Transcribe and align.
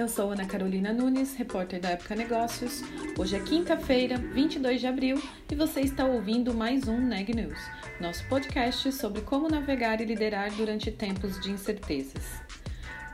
eu 0.00 0.08
sou 0.08 0.30
Ana 0.30 0.46
Carolina 0.46 0.94
Nunes, 0.94 1.34
repórter 1.34 1.78
da 1.78 1.90
Época 1.90 2.16
Negócios. 2.16 2.82
Hoje 3.18 3.36
é 3.36 3.40
quinta-feira, 3.40 4.16
22 4.16 4.80
de 4.80 4.86
abril, 4.86 5.22
e 5.52 5.54
você 5.54 5.82
está 5.82 6.06
ouvindo 6.06 6.54
mais 6.54 6.88
um 6.88 6.98
Neg 6.98 7.34
News, 7.34 7.58
nosso 8.00 8.26
podcast 8.26 8.90
sobre 8.92 9.20
como 9.20 9.46
navegar 9.46 10.00
e 10.00 10.06
liderar 10.06 10.50
durante 10.52 10.90
tempos 10.90 11.38
de 11.38 11.50
incertezas. 11.50 12.24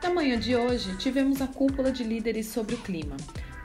Na 0.01 0.11
manhã 0.11 0.39
de 0.39 0.55
hoje, 0.55 0.97
tivemos 0.97 1.43
a 1.43 1.49
cúpula 1.49 1.91
de 1.91 2.05
líderes 2.05 2.47
sobre 2.47 2.77
o 2.77 2.79
clima. 2.79 3.17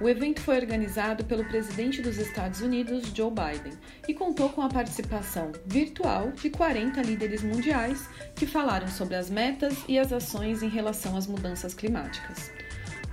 O 0.02 0.09
evento 0.09 0.41
foi 0.41 0.58
organizado 0.58 1.23
pelo 1.23 1.45
presidente 1.45 2.02
dos 2.02 2.17
Estados 2.17 2.61
Unidos, 2.61 3.03
Joe 3.13 3.30
Biden, 3.30 3.78
e 4.08 4.16
contou 4.16 4.50
com 4.50 4.63
a 4.63 4.67
participação 4.67 5.52
virtual 5.67 6.31
de 6.31 6.50
40 6.50 7.00
líderes 7.03 7.44
mundiais 7.44 8.09
que 8.35 8.47
falaram 8.47 8.88
sobre 8.88 9.16
as 9.16 9.30
metas 9.30 9.75
e 9.88 10.00
as 10.00 10.11
ações 10.11 10.63
em 10.63 10.69
relação 10.69 11.16
às 11.16 11.28
mudanças 11.28 11.75
climáticas. 11.75 12.50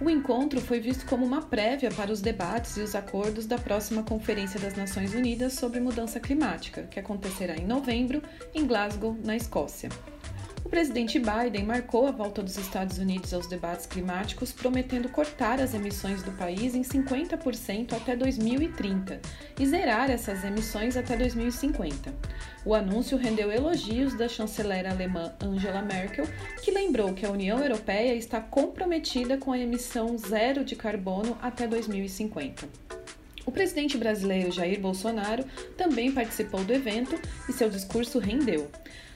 O 0.00 0.08
encontro 0.08 0.60
foi 0.60 0.78
visto 0.78 1.04
como 1.06 1.26
uma 1.26 1.42
prévia 1.42 1.90
para 1.90 2.12
os 2.12 2.20
debates 2.20 2.76
e 2.76 2.80
os 2.80 2.94
acordos 2.94 3.46
da 3.46 3.58
próxima 3.58 4.04
Conferência 4.04 4.60
das 4.60 4.76
Nações 4.76 5.12
Unidas 5.12 5.54
sobre 5.54 5.80
Mudança 5.80 6.20
Climática, 6.20 6.84
que 6.84 7.00
acontecerá 7.00 7.56
em 7.56 7.66
novembro 7.66 8.22
em 8.54 8.64
Glasgow, 8.64 9.16
na 9.24 9.34
Escócia. 9.34 9.88
O 10.64 10.68
presidente 10.68 11.18
Biden 11.18 11.64
marcou 11.64 12.06
a 12.06 12.10
volta 12.10 12.42
dos 12.42 12.58
Estados 12.58 12.98
Unidos 12.98 13.32
aos 13.32 13.46
debates 13.46 13.86
climáticos, 13.86 14.52
prometendo 14.52 15.08
cortar 15.08 15.60
as 15.60 15.72
emissões 15.72 16.22
do 16.22 16.32
país 16.32 16.74
em 16.74 16.82
50% 16.82 17.92
até 17.94 18.14
2030 18.14 19.20
e 19.58 19.66
zerar 19.66 20.10
essas 20.10 20.44
emissões 20.44 20.96
até 20.96 21.16
2050. 21.16 22.12
O 22.64 22.74
anúncio 22.74 23.16
rendeu 23.16 23.50
elogios 23.50 24.14
da 24.14 24.28
chanceler 24.28 24.86
alemã 24.86 25.32
Angela 25.40 25.82
Merkel, 25.82 26.26
que 26.62 26.70
lembrou 26.70 27.14
que 27.14 27.24
a 27.24 27.30
União 27.30 27.58
Europeia 27.58 28.14
está 28.14 28.40
comprometida 28.40 29.38
com 29.38 29.52
a 29.52 29.58
emissão 29.58 30.18
zero 30.18 30.64
de 30.64 30.76
carbono 30.76 31.38
até 31.40 31.66
2050. 31.66 32.68
O 33.46 33.50
presidente 33.50 33.96
brasileiro 33.96 34.52
Jair 34.52 34.78
Bolsonaro 34.78 35.42
também 35.74 36.12
participou 36.12 36.62
do 36.64 36.74
evento 36.74 37.18
e 37.48 37.52
seu 37.52 37.70
discurso 37.70 38.18
rendeu. 38.18 38.70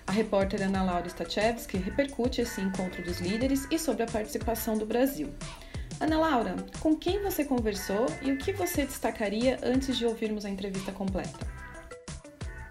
A 0.07 0.13
repórter 0.13 0.63
Ana 0.63 0.83
Laura 0.83 1.09
Stachewski 1.09 1.77
repercute 1.77 2.41
esse 2.41 2.61
encontro 2.61 3.03
dos 3.03 3.21
líderes 3.21 3.67
e 3.71 3.79
sobre 3.79 4.03
a 4.03 4.07
participação 4.07 4.77
do 4.77 4.85
Brasil. 4.85 5.33
Ana 6.01 6.19
Laura, 6.19 6.57
com 6.81 6.97
quem 6.97 7.23
você 7.23 7.45
conversou 7.45 8.07
e 8.21 8.33
o 8.33 8.37
que 8.37 8.53
você 8.53 8.85
destacaria 8.85 9.59
antes 9.63 9.97
de 9.97 10.05
ouvirmos 10.05 10.45
a 10.45 10.51
entrevista 10.51 10.91
completa? 10.91 11.39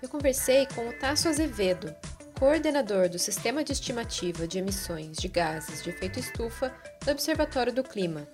Eu 0.01 0.09
conversei 0.09 0.67
com 0.75 0.87
o 0.87 0.93
Tasso 0.93 1.29
Azevedo, 1.29 1.95
coordenador 2.37 3.07
do 3.07 3.19
Sistema 3.19 3.63
de 3.63 3.71
Estimativa 3.71 4.47
de 4.47 4.57
Emissões 4.57 5.15
de 5.15 5.27
Gases 5.27 5.83
de 5.83 5.91
Efeito 5.91 6.19
Estufa 6.19 6.73
do 7.05 7.11
Observatório 7.11 7.71
do 7.71 7.83
Clima. 7.83 8.27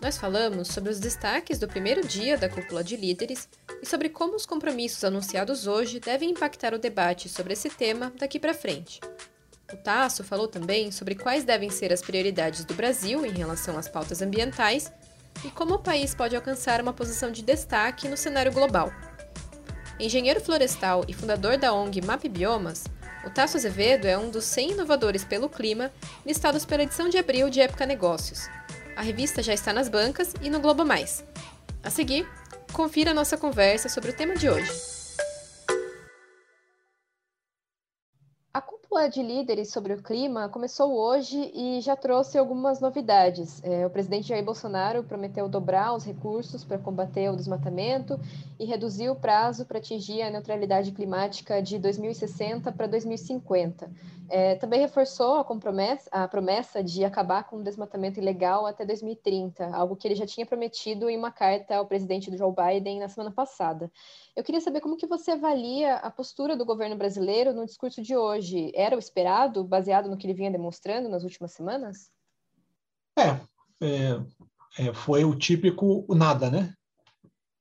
Nós 0.00 0.16
falamos 0.16 0.68
sobre 0.68 0.90
os 0.90 0.98
destaques 0.98 1.58
do 1.58 1.68
primeiro 1.68 2.06
dia 2.06 2.38
da 2.38 2.48
cúpula 2.48 2.82
de 2.82 2.96
líderes 2.96 3.48
e 3.82 3.86
sobre 3.86 4.08
como 4.08 4.36
os 4.36 4.46
compromissos 4.46 5.02
anunciados 5.02 5.66
hoje 5.66 5.98
devem 5.98 6.30
impactar 6.30 6.72
o 6.72 6.78
debate 6.78 7.28
sobre 7.28 7.52
esse 7.52 7.68
tema 7.68 8.12
daqui 8.16 8.38
para 8.38 8.54
frente. 8.54 9.00
O 9.72 9.76
Tasso 9.76 10.22
falou 10.22 10.46
também 10.46 10.92
sobre 10.92 11.16
quais 11.16 11.44
devem 11.44 11.68
ser 11.68 11.92
as 11.92 12.00
prioridades 12.00 12.64
do 12.64 12.74
Brasil 12.74 13.26
em 13.26 13.32
relação 13.32 13.76
às 13.76 13.88
pautas 13.88 14.22
ambientais 14.22 14.92
e 15.44 15.50
como 15.50 15.74
o 15.74 15.78
país 15.78 16.14
pode 16.14 16.36
alcançar 16.36 16.80
uma 16.80 16.92
posição 16.92 17.32
de 17.32 17.42
destaque 17.42 18.08
no 18.08 18.16
cenário 18.16 18.52
global. 18.52 18.92
Engenheiro 19.98 20.40
florestal 20.40 21.04
e 21.08 21.12
fundador 21.12 21.56
da 21.56 21.72
ONG 21.72 22.00
Map 22.02 22.22
Biomas, 22.28 22.84
o 23.24 23.30
Tasso 23.30 23.56
Azevedo 23.56 24.06
é 24.06 24.18
um 24.18 24.30
dos 24.30 24.44
100 24.44 24.72
inovadores 24.72 25.24
pelo 25.24 25.48
clima 25.48 25.92
listados 26.24 26.64
pela 26.64 26.82
edição 26.82 27.08
de 27.08 27.18
abril 27.18 27.48
de 27.48 27.60
Época 27.60 27.86
Negócios. 27.86 28.48
A 28.96 29.02
revista 29.02 29.42
já 29.42 29.54
está 29.54 29.72
nas 29.72 29.88
bancas 29.88 30.34
e 30.42 30.50
no 30.50 30.60
Globo 30.60 30.84
Mais. 30.84 31.24
A 31.82 31.88
seguir, 31.88 32.28
confira 32.72 33.14
nossa 33.14 33.36
conversa 33.36 33.88
sobre 33.88 34.10
o 34.10 34.14
tema 34.14 34.34
de 34.34 34.48
hoje. 34.48 34.91
Cúpula 38.92 39.08
de 39.08 39.22
líderes 39.22 39.70
sobre 39.70 39.94
o 39.94 40.02
clima 40.02 40.50
começou 40.50 40.92
hoje 40.92 41.50
e 41.54 41.80
já 41.80 41.96
trouxe 41.96 42.36
algumas 42.36 42.78
novidades. 42.78 43.64
É, 43.64 43.86
o 43.86 43.90
presidente 43.90 44.28
Jair 44.28 44.44
Bolsonaro 44.44 45.02
prometeu 45.02 45.48
dobrar 45.48 45.94
os 45.94 46.04
recursos 46.04 46.62
para 46.62 46.76
combater 46.76 47.30
o 47.30 47.34
desmatamento 47.36 48.20
e 48.60 48.66
reduzir 48.66 49.08
o 49.08 49.16
prazo 49.16 49.64
para 49.64 49.78
atingir 49.78 50.20
a 50.20 50.28
neutralidade 50.28 50.92
climática 50.92 51.62
de 51.62 51.78
2060 51.78 52.70
para 52.70 52.86
2050. 52.86 53.90
É, 54.28 54.56
também 54.56 54.80
reforçou 54.80 55.36
a, 55.36 55.46
a, 56.10 56.28
promessa 56.28 56.82
de 56.82 57.02
acabar 57.02 57.44
com 57.44 57.56
o 57.56 57.62
desmatamento 57.62 58.20
ilegal 58.20 58.66
até 58.66 58.84
2030, 58.84 59.74
algo 59.74 59.96
que 59.96 60.06
ele 60.06 60.14
já 60.14 60.26
tinha 60.26 60.44
prometido 60.44 61.08
em 61.08 61.16
uma 61.16 61.30
carta 61.30 61.76
ao 61.76 61.86
presidente 61.86 62.34
Joe 62.36 62.52
Biden 62.52 63.00
na 63.00 63.08
semana 63.08 63.30
passada. 63.30 63.90
Eu 64.34 64.42
queria 64.42 64.60
saber 64.60 64.80
como 64.80 64.96
que 64.96 65.06
você 65.06 65.32
avalia 65.32 65.96
a 65.96 66.10
postura 66.10 66.56
do 66.56 66.64
governo 66.64 66.96
brasileiro 66.96 67.52
no 67.52 67.66
discurso 67.66 68.02
de 68.02 68.16
hoje. 68.16 68.72
Era 68.74 68.96
o 68.96 68.98
esperado, 68.98 69.62
baseado 69.62 70.08
no 70.08 70.16
que 70.16 70.26
ele 70.26 70.34
vinha 70.34 70.50
demonstrando 70.50 71.08
nas 71.08 71.22
últimas 71.22 71.52
semanas? 71.52 72.10
É, 73.18 73.40
é, 73.84 74.88
é 74.88 74.94
foi 74.94 75.24
o 75.24 75.36
típico 75.36 76.06
nada, 76.14 76.50
né? 76.50 76.74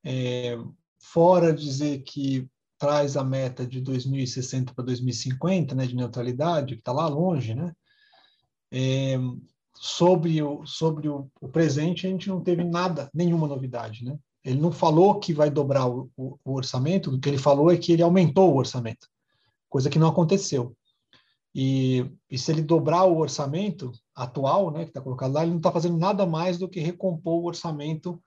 É, 0.04 0.58
fora 0.98 1.54
dizer 1.54 2.04
que 2.04 2.50
traz 2.78 3.18
a 3.18 3.24
meta 3.24 3.68
de 3.68 3.82
2060 3.82 4.74
para 4.74 4.86
2050, 4.86 5.76
né, 5.76 5.86
de 5.86 5.96
neutralidade, 5.96 6.76
que 6.76 6.82
está 6.82 6.92
lá 6.92 7.08
longe, 7.08 7.54
né? 7.54 7.76
É, 8.72 9.20
sobre 9.76 10.42
o, 10.42 10.66
sobre 10.66 11.10
o, 11.10 11.30
o, 11.40 11.50
presente, 11.50 12.08
a 12.08 12.10
gente 12.10 12.30
não 12.30 12.42
teve 12.42 12.64
nada, 12.64 13.10
nenhuma 13.14 13.48
novidade, 13.48 14.06
né? 14.06 14.18
Ele 14.44 14.60
não 14.60 14.72
falou 14.72 15.20
que 15.20 15.34
vai 15.34 15.50
dobrar 15.50 15.88
o, 15.88 16.10
o, 16.18 16.38
o 16.44 16.54
orçamento, 16.54 17.14
o 17.14 17.20
que 17.20 17.30
ele 17.30 17.38
falou 17.38 17.72
é 17.72 17.78
que 17.78 17.92
ele 17.92 18.02
aumentou 18.02 18.52
o 18.52 18.58
orçamento, 18.58 19.08
coisa 19.70 19.90
que 19.90 20.00
não 20.00 20.08
aconteceu. 20.08 20.76
E, 21.54 22.10
e 22.30 22.38
se 22.38 22.52
ele 22.52 22.62
dobrar 22.62 23.04
o 23.04 23.18
orçamento 23.18 23.92
atual, 24.16 24.72
né, 24.72 24.84
que 24.84 24.90
está 24.90 25.02
colocado 25.02 25.34
lá, 25.34 25.42
ele 25.42 25.52
não 25.52 25.58
está 25.58 25.72
fazendo 25.72 25.98
nada 25.98 26.26
mais 26.26 26.58
do 26.58 26.70
que 26.70 26.80
recompor 26.80 27.42
o 27.42 27.46
orçamento 27.46 28.22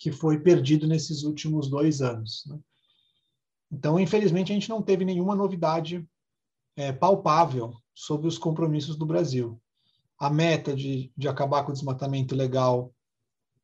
que 0.00 0.10
foi 0.10 0.38
perdido 0.38 0.86
nesses 0.86 1.24
últimos 1.24 1.68
dois 1.68 2.00
anos. 2.00 2.44
Né? 2.46 2.58
Então, 3.70 3.98
infelizmente, 3.98 4.50
a 4.50 4.54
gente 4.54 4.68
não 4.68 4.80
teve 4.80 5.04
nenhuma 5.04 5.34
novidade 5.34 6.06
é, 6.76 6.92
palpável 6.92 7.74
sobre 7.94 8.26
os 8.26 8.38
compromissos 8.38 8.96
do 8.96 9.04
Brasil. 9.04 9.60
A 10.18 10.30
meta 10.30 10.74
de, 10.74 11.12
de 11.16 11.28
acabar 11.28 11.64
com 11.64 11.70
o 11.70 11.74
desmatamento 11.74 12.34
legal 12.34 12.92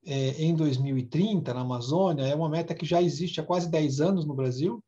é, 0.06 0.42
em 0.42 0.54
2030 0.54 1.52
na 1.54 1.60
Amazônia 1.60 2.24
é 2.24 2.34
uma 2.34 2.48
meta 2.48 2.74
que 2.74 2.86
já 2.86 3.02
existe 3.02 3.40
há 3.40 3.44
quase 3.44 3.68
10 3.68 4.00
anos 4.00 4.24
no 4.24 4.34
Brasil 4.34 4.82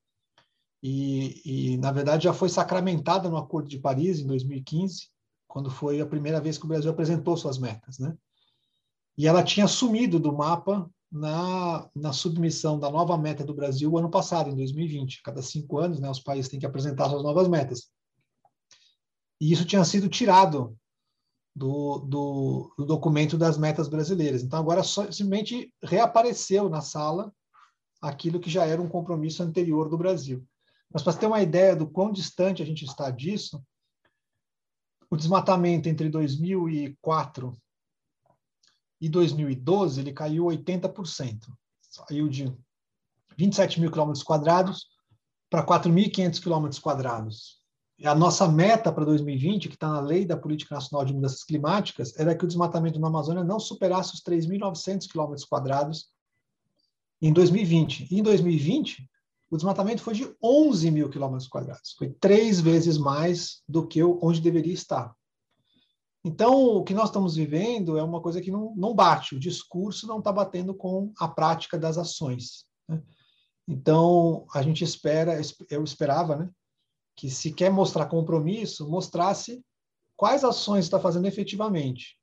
e, 0.82 1.72
e, 1.72 1.76
na 1.78 1.90
verdade, 1.90 2.24
já 2.24 2.32
foi 2.32 2.48
sacramentada 2.48 3.28
no 3.28 3.36
Acordo 3.36 3.68
de 3.68 3.78
Paris 3.78 4.20
em 4.20 4.26
2015, 4.26 5.08
quando 5.48 5.70
foi 5.70 6.00
a 6.00 6.06
primeira 6.06 6.40
vez 6.40 6.58
que 6.58 6.64
o 6.64 6.68
Brasil 6.68 6.90
apresentou 6.90 7.36
suas 7.36 7.58
metas. 7.58 7.98
Né? 7.98 8.16
E 9.18 9.26
ela 9.26 9.42
tinha 9.42 9.66
sumido 9.66 10.20
do 10.20 10.32
mapa 10.32 10.88
na, 11.10 11.88
na 11.94 12.12
submissão 12.12 12.78
da 12.78 12.90
nova 12.90 13.16
meta 13.16 13.42
do 13.42 13.54
Brasil 13.54 13.96
ano 13.96 14.10
passado, 14.10 14.50
em 14.50 14.56
2020. 14.56 15.22
Cada 15.22 15.42
cinco 15.42 15.78
anos, 15.78 15.98
né, 15.98 16.10
os 16.10 16.20
países 16.20 16.48
têm 16.48 16.60
que 16.60 16.66
apresentar 16.66 17.08
suas 17.08 17.22
novas 17.22 17.48
metas. 17.48 17.90
E 19.40 19.52
isso 19.52 19.64
tinha 19.64 19.84
sido 19.84 20.08
tirado 20.08 20.76
do, 21.56 22.00
do, 22.00 22.75
do 22.76 22.85
documento 22.85 23.38
das 23.38 23.56
metas 23.56 23.88
brasileiras. 23.88 24.43
Então, 24.43 24.58
agora 24.58 24.82
só, 24.82 25.11
simplesmente 25.11 25.73
reapareceu 25.82 26.69
na 26.69 26.82
sala 26.82 27.32
aquilo 28.00 28.38
que 28.38 28.50
já 28.50 28.67
era 28.67 28.81
um 28.81 28.88
compromisso 28.88 29.43
anterior 29.43 29.88
do 29.88 29.97
Brasil. 29.97 30.47
Mas 30.93 31.03
para 31.03 31.14
ter 31.14 31.26
uma 31.26 31.41
ideia 31.41 31.75
do 31.75 31.88
quão 31.88 32.12
distante 32.12 32.62
a 32.62 32.67
gente 32.67 32.85
está 32.85 33.11
disso, 33.11 33.64
o 35.08 35.17
desmatamento 35.17 35.88
entre 35.88 36.11
2004 36.11 37.56
e 39.00 39.09
2012 39.09 40.00
ele 40.00 40.12
caiu 40.12 40.44
80%. 40.44 41.47
Saiu 41.81 42.29
de 42.29 42.55
27 43.38 43.81
mil 43.81 43.91
quilômetros 43.91 44.23
quadrados 44.23 44.88
para 45.49 45.64
4.500 45.64 46.43
quilômetros 46.43 46.79
quadrados. 46.79 47.56
A 48.04 48.14
nossa 48.14 48.46
meta 48.46 48.93
para 48.93 49.06
2020, 49.06 49.69
que 49.69 49.75
está 49.75 49.88
na 49.88 50.00
lei 50.00 50.26
da 50.26 50.37
Política 50.37 50.75
Nacional 50.75 51.04
de 51.04 51.14
Mudanças 51.14 51.43
Climáticas, 51.43 52.19
era 52.19 52.37
que 52.37 52.44
o 52.44 52.46
desmatamento 52.46 53.00
na 53.00 53.08
Amazônia 53.08 53.43
não 53.43 53.58
superasse 53.58 54.14
os 54.14 54.22
3.900 54.22 55.08
quilômetros 55.10 55.46
quadrados 55.46 56.10
em 57.22 57.32
2020. 57.32 58.08
E 58.10 58.19
em 58.19 58.22
2020, 58.22 59.08
o 59.50 59.56
desmatamento 59.56 60.02
foi 60.02 60.12
de 60.12 60.37
11 60.43 60.90
mil 60.90 61.08
quilômetros 61.08 61.48
quadrados. 61.48 61.93
Foi 61.93 62.10
três 62.10 62.60
vezes 62.60 62.98
mais 62.98 63.62
do 63.66 63.87
que 63.87 64.02
onde 64.02 64.42
deveria 64.42 64.75
estar. 64.75 65.14
Então, 66.22 66.76
o 66.76 66.82
que 66.82 66.92
nós 66.92 67.08
estamos 67.08 67.37
vivendo 67.37 67.96
é 67.96 68.02
uma 68.02 68.20
coisa 68.20 68.40
que 68.42 68.50
não, 68.50 68.75
não 68.76 68.94
bate, 68.94 69.37
o 69.37 69.40
discurso 69.40 70.08
não 70.08 70.19
está 70.19 70.32
batendo 70.32 70.75
com 70.75 71.12
a 71.19 71.28
prática 71.28 71.78
das 71.78 71.96
ações. 71.96 72.66
Né? 72.88 73.00
Então, 73.66 74.44
a 74.52 74.60
gente 74.60 74.82
espera, 74.82 75.40
eu 75.70 75.84
esperava, 75.84 76.37
né, 76.37 76.50
que 77.16 77.30
se 77.30 77.52
quer 77.52 77.70
mostrar 77.70 78.06
compromisso, 78.06 78.88
mostrasse 78.88 79.64
quais 80.16 80.44
ações 80.44 80.84
está 80.84 81.00
fazendo 81.00 81.26
efetivamente. 81.26 82.18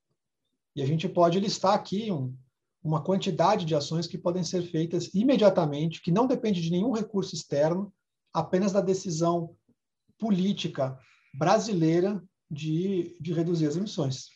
E 0.76 0.82
a 0.82 0.86
gente 0.86 1.10
pode 1.10 1.40
listar 1.40 1.74
aqui 1.74 2.12
um, 2.12 2.36
uma 2.84 3.04
quantidade 3.04 3.66
de 3.66 3.76
ações 3.76 4.08
que 4.08 4.18
podem 4.18 4.44
ser 4.44 4.62
feitas 4.64 5.14
imediatamente, 5.14 6.02
que 6.02 6.12
não 6.12 6.28
depende 6.28 6.62
de 6.62 6.72
nenhum 6.72 6.92
recurso 6.92 7.36
externo, 7.36 7.94
apenas 8.34 8.72
da 8.72 8.82
decisão 8.82 9.56
política 10.18 10.98
brasileira 11.34 12.24
de, 12.50 13.18
de 13.20 13.34
reduzir 13.34 13.68
as 13.68 13.76
emissões. 13.76 14.28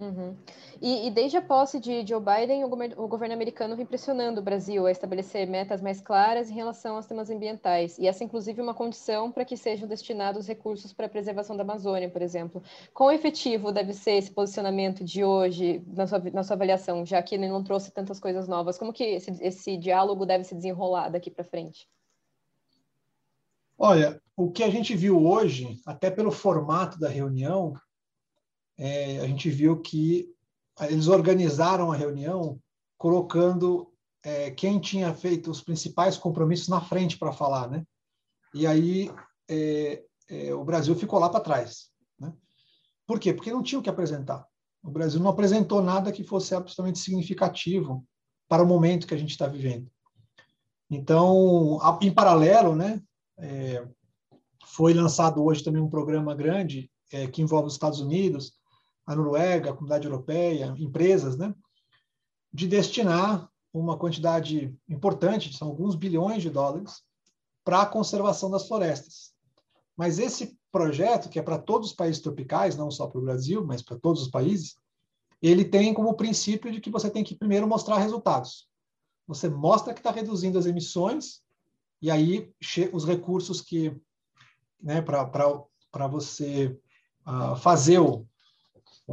Uhum. 0.00 0.34
E, 0.80 1.08
e, 1.08 1.10
desde 1.10 1.36
a 1.36 1.42
posse 1.42 1.78
de 1.78 2.06
Joe 2.06 2.22
Biden, 2.22 2.64
o, 2.64 2.68
governo, 2.70 2.94
o 3.04 3.06
governo 3.06 3.34
americano 3.34 3.76
vem 3.76 3.84
pressionando 3.84 4.40
o 4.40 4.42
Brasil 4.42 4.86
a 4.86 4.90
estabelecer 4.90 5.46
metas 5.46 5.82
mais 5.82 6.00
claras 6.00 6.48
em 6.48 6.54
relação 6.54 6.96
aos 6.96 7.04
temas 7.04 7.28
ambientais. 7.28 7.98
E 7.98 8.08
essa, 8.08 8.24
inclusive, 8.24 8.60
é 8.60 8.62
uma 8.62 8.72
condição 8.72 9.30
para 9.30 9.44
que 9.44 9.58
sejam 9.58 9.86
destinados 9.86 10.46
recursos 10.46 10.90
para 10.94 11.04
a 11.04 11.08
preservação 11.08 11.54
da 11.54 11.62
Amazônia, 11.62 12.08
por 12.08 12.22
exemplo. 12.22 12.62
Quão 12.94 13.12
efetivo 13.12 13.70
deve 13.70 13.92
ser 13.92 14.12
esse 14.12 14.30
posicionamento 14.30 15.04
de 15.04 15.22
hoje, 15.22 15.84
na 15.86 16.06
sua, 16.06 16.18
na 16.32 16.42
sua 16.42 16.56
avaliação, 16.56 17.04
já 17.04 17.22
que 17.22 17.34
ele 17.34 17.46
não 17.46 17.62
trouxe 17.62 17.90
tantas 17.90 18.18
coisas 18.18 18.48
novas? 18.48 18.78
Como 18.78 18.94
que 18.94 19.04
esse, 19.04 19.30
esse 19.42 19.76
diálogo 19.76 20.24
deve 20.24 20.44
se 20.44 20.54
desenrolar 20.54 21.10
daqui 21.10 21.30
para 21.30 21.44
frente? 21.44 21.86
Olha, 23.76 24.18
o 24.34 24.50
que 24.50 24.62
a 24.62 24.70
gente 24.70 24.96
viu 24.96 25.22
hoje, 25.26 25.78
até 25.84 26.10
pelo 26.10 26.30
formato 26.30 26.98
da 26.98 27.08
reunião, 27.10 27.74
é, 28.80 29.18
a 29.20 29.26
gente 29.26 29.50
viu 29.50 29.78
que 29.78 30.34
eles 30.80 31.06
organizaram 31.06 31.92
a 31.92 31.96
reunião 31.96 32.58
colocando 32.96 33.92
é, 34.24 34.50
quem 34.50 34.80
tinha 34.80 35.12
feito 35.12 35.50
os 35.50 35.60
principais 35.60 36.16
compromissos 36.16 36.68
na 36.68 36.80
frente 36.80 37.18
para 37.18 37.30
falar, 37.30 37.68
né? 37.68 37.84
E 38.54 38.66
aí 38.66 39.12
é, 39.48 40.02
é 40.30 40.54
o 40.54 40.64
Brasil 40.64 40.96
ficou 40.96 41.18
lá 41.18 41.28
para 41.28 41.40
trás, 41.40 41.90
né? 42.18 42.32
Por 43.06 43.20
quê? 43.20 43.34
Porque 43.34 43.52
não 43.52 43.62
tinha 43.62 43.78
o 43.78 43.82
que 43.82 43.90
apresentar. 43.90 44.46
O 44.82 44.90
Brasil 44.90 45.20
não 45.20 45.30
apresentou 45.30 45.82
nada 45.82 46.10
que 46.10 46.24
fosse 46.24 46.54
absolutamente 46.54 47.00
significativo 47.00 48.02
para 48.48 48.62
o 48.62 48.66
momento 48.66 49.06
que 49.06 49.14
a 49.14 49.18
gente 49.18 49.30
está 49.30 49.46
vivendo. 49.46 49.90
Então, 50.90 51.78
em 52.00 52.12
paralelo, 52.12 52.74
né, 52.74 53.00
é, 53.38 53.86
foi 54.64 54.94
lançado 54.94 55.44
hoje 55.44 55.62
também 55.62 55.82
um 55.82 55.90
programa 55.90 56.34
grande 56.34 56.90
é, 57.12 57.26
que 57.26 57.42
envolve 57.42 57.68
os 57.68 57.74
Estados 57.74 58.00
Unidos, 58.00 58.58
a 59.10 59.16
Noruega, 59.16 59.70
a 59.70 59.72
Comunidade 59.72 60.06
Europeia, 60.06 60.72
empresas, 60.78 61.36
né, 61.36 61.52
de 62.52 62.68
destinar 62.68 63.50
uma 63.72 63.98
quantidade 63.98 64.72
importante, 64.88 65.56
são 65.56 65.66
alguns 65.66 65.96
bilhões 65.96 66.42
de 66.42 66.48
dólares, 66.48 67.02
para 67.64 67.82
a 67.82 67.86
conservação 67.86 68.48
das 68.48 68.68
florestas. 68.68 69.34
Mas 69.96 70.20
esse 70.20 70.56
projeto, 70.70 71.28
que 71.28 71.40
é 71.40 71.42
para 71.42 71.58
todos 71.58 71.88
os 71.88 71.94
países 71.94 72.22
tropicais, 72.22 72.76
não 72.76 72.88
só 72.88 73.08
para 73.08 73.18
o 73.18 73.22
Brasil, 73.22 73.66
mas 73.66 73.82
para 73.82 73.98
todos 73.98 74.22
os 74.22 74.28
países, 74.28 74.76
ele 75.42 75.64
tem 75.64 75.92
como 75.92 76.14
princípio 76.14 76.70
de 76.70 76.80
que 76.80 76.90
você 76.90 77.10
tem 77.10 77.24
que 77.24 77.34
primeiro 77.34 77.66
mostrar 77.66 77.98
resultados. 77.98 78.68
Você 79.26 79.48
mostra 79.48 79.92
que 79.92 79.98
está 79.98 80.12
reduzindo 80.12 80.56
as 80.56 80.66
emissões, 80.66 81.42
e 82.00 82.12
aí 82.12 82.48
os 82.92 83.04
recursos 83.04 83.60
que, 83.60 83.92
né, 84.80 85.02
para 85.02 86.06
você 86.08 86.78
uh, 87.26 87.56
fazer 87.56 87.98
o, 87.98 88.24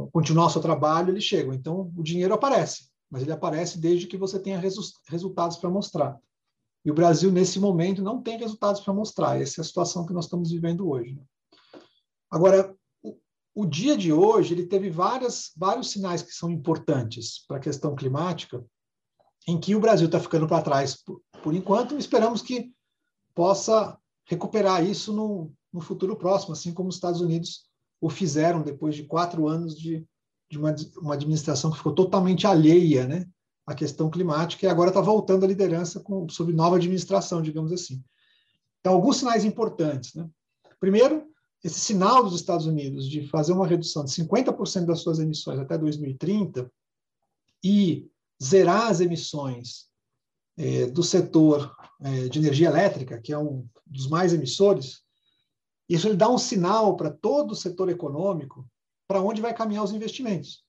continuar 0.06 0.46
o 0.46 0.50
seu 0.50 0.60
trabalho, 0.60 1.10
eles 1.10 1.24
chegam. 1.24 1.52
Então, 1.52 1.92
o 1.96 2.02
dinheiro 2.02 2.34
aparece, 2.34 2.88
mas 3.10 3.22
ele 3.22 3.32
aparece 3.32 3.78
desde 3.78 4.06
que 4.06 4.16
você 4.16 4.38
tenha 4.38 4.58
resu 4.58 4.80
resultados 5.08 5.56
para 5.56 5.70
mostrar. 5.70 6.18
E 6.84 6.90
o 6.90 6.94
Brasil, 6.94 7.30
nesse 7.30 7.58
momento, 7.58 8.02
não 8.02 8.22
tem 8.22 8.38
resultados 8.38 8.80
para 8.80 8.94
mostrar. 8.94 9.40
Essa 9.40 9.60
é 9.60 9.62
a 9.62 9.64
situação 9.64 10.06
que 10.06 10.12
nós 10.12 10.24
estamos 10.24 10.50
vivendo 10.50 10.88
hoje. 10.88 11.14
Né? 11.14 11.22
Agora, 12.30 12.74
o, 13.02 13.16
o, 13.54 13.66
dia 13.66 13.96
de 13.96 14.12
hoje, 14.12 14.54
ele 14.54 14.66
teve 14.66 14.88
várias, 14.88 15.52
vários 15.56 15.90
sinais 15.90 16.22
que 16.22 16.32
são 16.32 16.50
importantes 16.50 17.44
para 17.46 17.56
a 17.56 17.60
questão 17.60 17.94
climática, 17.94 18.64
em 19.46 19.58
que 19.58 19.74
o 19.74 19.80
Brasil 19.80 20.06
está 20.06 20.20
ficando 20.20 20.46
para 20.46 20.62
trás 20.62 20.96
por, 20.96 21.20
por, 21.42 21.54
enquanto, 21.54 21.96
esperamos 21.96 22.42
que 22.42 22.72
possa 23.34 23.98
recuperar 24.26 24.84
isso 24.84 25.12
no, 25.12 25.52
no 25.72 25.80
futuro 25.80 26.16
próximo, 26.16 26.52
assim 26.52 26.72
como 26.72 26.88
os 26.88 26.94
Estados 26.94 27.20
Unidos 27.20 27.67
o 28.00 28.08
fizeram 28.08 28.62
depois 28.62 28.94
de 28.94 29.04
quatro 29.04 29.48
anos 29.48 29.76
de, 29.76 30.06
de 30.50 30.58
uma, 30.58 30.74
uma 30.98 31.14
administração 31.14 31.70
que 31.70 31.76
ficou 31.76 31.94
totalmente 31.94 32.46
alheia 32.46 33.06
né, 33.06 33.26
à 33.66 33.74
questão 33.74 34.10
climática 34.10 34.66
e 34.66 34.68
agora 34.68 34.90
está 34.90 35.00
voltando 35.00 35.44
à 35.44 35.48
liderança 35.48 36.00
com, 36.00 36.28
sob 36.28 36.52
nova 36.52 36.76
administração, 36.76 37.42
digamos 37.42 37.72
assim. 37.72 38.02
Então, 38.80 38.94
alguns 38.94 39.18
sinais 39.18 39.44
importantes. 39.44 40.14
Né? 40.14 40.28
Primeiro, 40.78 41.26
esse 41.62 41.80
sinal 41.80 42.22
dos 42.22 42.34
Estados 42.34 42.66
Unidos 42.66 43.08
de 43.08 43.26
fazer 43.28 43.52
uma 43.52 43.66
redução 43.66 44.04
de 44.04 44.12
50% 44.12 44.84
das 44.84 45.00
suas 45.00 45.18
emissões 45.18 45.58
até 45.58 45.76
2030 45.76 46.70
e 47.64 48.08
zerar 48.42 48.88
as 48.88 49.00
emissões 49.00 49.88
é, 50.56 50.86
do 50.86 51.02
setor 51.02 51.74
é, 52.00 52.28
de 52.28 52.38
energia 52.38 52.68
elétrica, 52.68 53.20
que 53.20 53.32
é 53.32 53.38
um 53.38 53.66
dos 53.84 54.08
mais 54.08 54.32
emissores, 54.32 55.02
isso 55.88 56.06
ele 56.06 56.16
dá 56.16 56.28
um 56.28 56.38
sinal 56.38 56.96
para 56.96 57.10
todo 57.10 57.52
o 57.52 57.56
setor 57.56 57.88
econômico 57.88 58.68
para 59.06 59.22
onde 59.22 59.40
vai 59.40 59.54
caminhar 59.54 59.82
os 59.82 59.92
investimentos. 59.92 60.62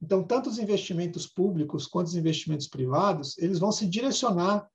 Então, 0.00 0.22
tanto 0.22 0.48
os 0.48 0.58
investimentos 0.58 1.26
públicos 1.26 1.86
quanto 1.86 2.08
os 2.08 2.14
investimentos 2.14 2.66
privados, 2.66 3.38
eles 3.38 3.58
vão 3.58 3.70
se 3.70 3.86
direcionar 3.86 4.68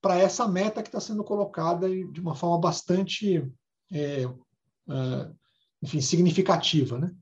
para 0.00 0.18
essa 0.18 0.48
meta 0.48 0.82
que 0.82 0.88
está 0.88 1.00
sendo 1.00 1.22
colocada 1.22 1.88
de 1.88 2.20
uma 2.20 2.34
forma 2.34 2.58
bastante, 2.58 3.48
é, 3.92 4.22
é, 4.24 5.30
enfim, 5.80 6.00
significativa. 6.00 6.98
Né? 6.98 7.14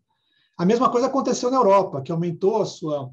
A 0.57 0.65
mesma 0.65 0.91
coisa 0.91 1.07
aconteceu 1.07 1.51
na 1.51 1.59
Europa, 1.59 2.01
que 2.01 2.13
aumentou 2.13 2.63
a 2.63 2.67
sua 2.67 3.11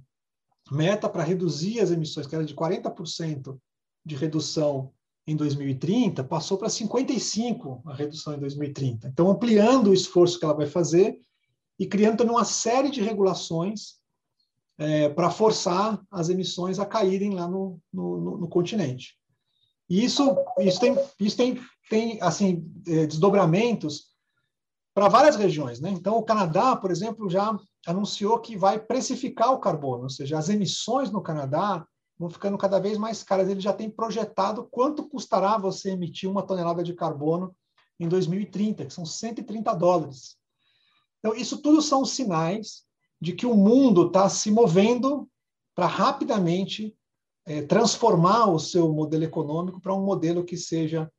meta 0.72 1.10
para 1.10 1.24
reduzir 1.24 1.80
as 1.80 1.92
emissões, 1.92 2.28
que 2.28 2.36
era 2.36 2.46
de 2.46 2.56
40% 2.56 3.58
de 4.06 4.16
redução 4.16 4.94
em 5.28 5.36
2030, 5.36 6.24
passou 6.24 6.58
para 6.58 6.70
55 6.70 7.84
a 7.86 7.94
redução 7.94 8.34
em 8.34 8.40
2030. 8.40 9.10
Então, 9.10 9.30
ampliando 9.30 9.90
o 9.90 9.94
esforço 9.94 10.40
que 10.40 10.46
ela 10.46 10.54
vai 10.54 10.66
fazer 10.66 11.20
e 11.78 11.86
criando 11.86 12.18
também 12.18 12.34
uma 12.34 12.46
série 12.46 12.90
de 12.90 13.02
regulações 13.02 13.98
é, 14.78 15.10
para 15.10 15.30
forçar 15.30 16.02
as 16.10 16.30
emissões 16.30 16.80
a 16.80 16.86
caírem 16.86 17.34
lá 17.34 17.48
no, 17.48 17.78
no, 17.92 18.38
no 18.38 18.48
continente. 18.48 19.18
E 19.90 20.04
isso, 20.04 20.36
isso, 20.60 20.80
tem, 20.80 20.96
isso 21.20 21.36
tem, 21.36 21.60
tem 21.90 22.22
assim, 22.22 22.66
é, 22.88 23.06
desdobramentos 23.06 24.08
para 24.94 25.10
várias 25.10 25.36
regiões. 25.36 25.82
Né? 25.82 25.90
Então, 25.90 26.18
o 26.18 26.24
Canadá, 26.24 26.76
por 26.76 26.90
exemplo, 26.90 27.30
já 27.30 27.58
anunciou 27.86 28.40
que 28.40 28.56
vai 28.56 28.80
precificar 28.80 29.54
o 29.54 29.60
carbono, 29.60 30.04
ou 30.04 30.10
seja, 30.10 30.38
as 30.38 30.50
emissões 30.50 31.12
no 31.12 31.22
Canadá 31.22 31.86
vão 32.18 32.30
ficando 32.30 32.58
cada 32.58 32.80
vez 32.80 32.98
mais 32.98 33.24
caras. 33.24 33.50
Ele 33.50 33.60
já 33.60 33.74
tem 33.74 33.90
projetado 33.90 34.68
quanto 34.72 35.08
custará 35.08 35.58
você 35.58 35.92
emitir 35.92 36.30
uma 36.30 36.44
tonelada 36.44 36.84
de 36.84 36.94
carbono 36.94 37.56
em 38.00 38.08
2030, 38.08 38.86
que 38.86 38.94
são 38.94 39.06
130 39.06 39.74
dólares. 39.74 40.38
Então, 41.20 41.36
isso 41.36 41.62
tudo 41.62 41.82
são 41.82 42.06
sinais 42.06 42.84
de 43.20 43.34
que 43.34 43.46
o 43.46 43.56
mundo 43.56 44.08
está 44.08 44.30
se 44.30 44.52
movendo 44.52 45.28
para 45.76 45.88
rapidamente 45.88 46.96
é, 47.46 47.62
transformar 47.62 48.48
o 48.48 48.60
seu 48.60 48.92
modelo 48.92 49.24
econômico 49.24 49.80
para 49.80 49.94
um 49.94 50.04
modelo 50.04 50.44
que 50.44 50.58
seja 50.58 51.12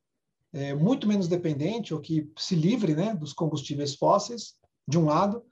é, 0.53 0.75
muito 0.75 1.07
menos 1.07 1.29
dependente 1.29 1.93
ou 1.93 2.01
que 2.01 2.31
se 2.37 2.55
livre 2.55 2.95
né, 2.95 3.15
dos 3.15 3.33
combustíveis 3.33 3.95
fósseis, 3.95 4.55
de 4.87 4.99
um 4.99 5.05
lado, 5.05 5.45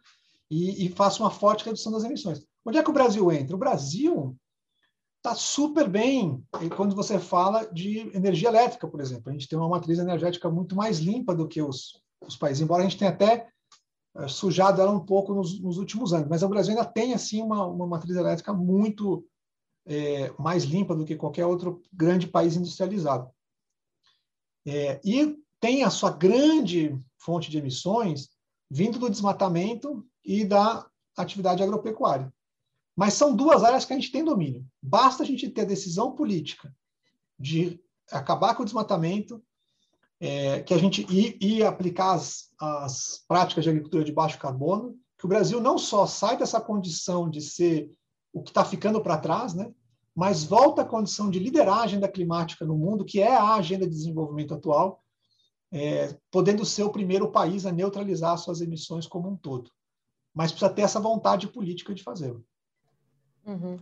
e, 0.50 0.86
e 0.86 0.88
faça 0.90 1.22
uma 1.22 1.30
forte 1.30 1.64
redução 1.64 1.92
das 1.92 2.04
emissões. 2.04 2.46
Onde 2.64 2.78
é 2.78 2.82
que 2.82 2.90
o 2.90 2.94
Brasil 2.94 3.30
entra? 3.32 3.54
O 3.54 3.58
Brasil 3.58 4.36
está 5.26 5.34
super 5.34 5.88
bem 5.88 6.40
quando 6.76 6.94
você 6.94 7.18
fala 7.18 7.64
de 7.64 7.98
energia 8.14 8.48
elétrica, 8.48 8.86
por 8.86 9.00
exemplo. 9.00 9.28
A 9.28 9.32
gente 9.32 9.48
tem 9.48 9.58
uma 9.58 9.68
matriz 9.68 9.98
energética 9.98 10.48
muito 10.48 10.76
mais 10.76 10.98
limpa 10.98 11.34
do 11.34 11.48
que 11.48 11.60
os, 11.60 12.00
os 12.20 12.36
países, 12.36 12.62
embora 12.62 12.82
a 12.82 12.88
gente 12.88 12.98
tenha 12.98 13.10
até 13.10 13.48
é, 14.16 14.28
sujado 14.28 14.80
ela 14.80 14.92
um 14.92 15.04
pouco 15.04 15.34
nos, 15.34 15.60
nos, 15.60 15.78
últimos 15.78 16.12
anos. 16.12 16.28
Mas 16.28 16.44
o 16.44 16.48
Brasil 16.48 16.70
ainda 16.70 16.84
tem 16.84 17.12
assim 17.12 17.42
uma, 17.42 17.66
uma 17.66 17.86
matriz 17.88 18.14
elétrica 18.14 18.52
muito 18.52 19.26
é, 19.84 20.32
mais 20.38 20.62
limpa 20.62 20.94
do 20.94 21.04
que 21.04 21.16
qualquer 21.16 21.44
outro 21.44 21.82
grande 21.92 22.28
país 22.28 22.54
industrializado. 22.54 23.28
É, 24.64 25.00
e 25.04 25.36
tem 25.58 25.82
a 25.82 25.90
sua 25.90 26.10
grande 26.12 26.96
fonte 27.18 27.50
de 27.50 27.58
emissões 27.58 28.28
vindo 28.70 28.98
do 28.98 29.10
desmatamento 29.10 30.06
e 30.24 30.44
da 30.44 30.86
atividade 31.16 31.62
agropecuária. 31.62 32.32
Mas 32.96 33.12
são 33.14 33.36
duas 33.36 33.62
áreas 33.62 33.84
que 33.84 33.92
a 33.92 33.96
gente 33.96 34.10
tem 34.10 34.24
domínio. 34.24 34.66
Basta 34.82 35.22
a 35.22 35.26
gente 35.26 35.50
ter 35.50 35.60
a 35.62 35.66
decisão 35.66 36.12
política 36.12 36.74
de 37.38 37.78
acabar 38.10 38.54
com 38.54 38.62
o 38.62 38.64
desmatamento, 38.64 39.42
é, 40.18 40.62
que 40.62 40.72
a 40.72 40.78
gente 40.78 41.06
e, 41.10 41.62
aplicar 41.62 42.14
as, 42.14 42.50
as 42.58 43.22
práticas 43.28 43.64
de 43.64 43.70
agricultura 43.70 44.02
de 44.02 44.12
baixo 44.12 44.38
carbono, 44.38 44.96
que 45.18 45.26
o 45.26 45.28
Brasil 45.28 45.60
não 45.60 45.76
só 45.76 46.06
sai 46.06 46.38
dessa 46.38 46.60
condição 46.60 47.28
de 47.28 47.42
ser 47.42 47.90
o 48.32 48.42
que 48.42 48.50
está 48.50 48.64
ficando 48.64 49.00
para 49.00 49.18
trás, 49.18 49.54
né, 49.54 49.70
mas 50.14 50.44
volta 50.44 50.80
à 50.80 50.84
condição 50.84 51.30
de 51.30 51.38
liderar 51.38 51.78
a 51.78 51.82
agenda 51.82 52.08
climática 52.08 52.64
no 52.64 52.76
mundo, 52.76 53.04
que 53.04 53.20
é 53.20 53.34
a 53.34 53.54
agenda 53.54 53.84
de 53.84 53.94
desenvolvimento 53.94 54.54
atual, 54.54 55.02
é, 55.70 56.16
podendo 56.30 56.64
ser 56.64 56.84
o 56.84 56.92
primeiro 56.92 57.30
país 57.30 57.66
a 57.66 57.72
neutralizar 57.72 58.38
suas 58.38 58.62
emissões 58.62 59.06
como 59.06 59.28
um 59.28 59.36
todo. 59.36 59.70
Mas 60.34 60.50
precisa 60.50 60.72
ter 60.72 60.82
essa 60.82 61.00
vontade 61.00 61.48
política 61.48 61.94
de 61.94 62.02
fazê-lo. 62.02 62.44
Uhum. 63.46 63.78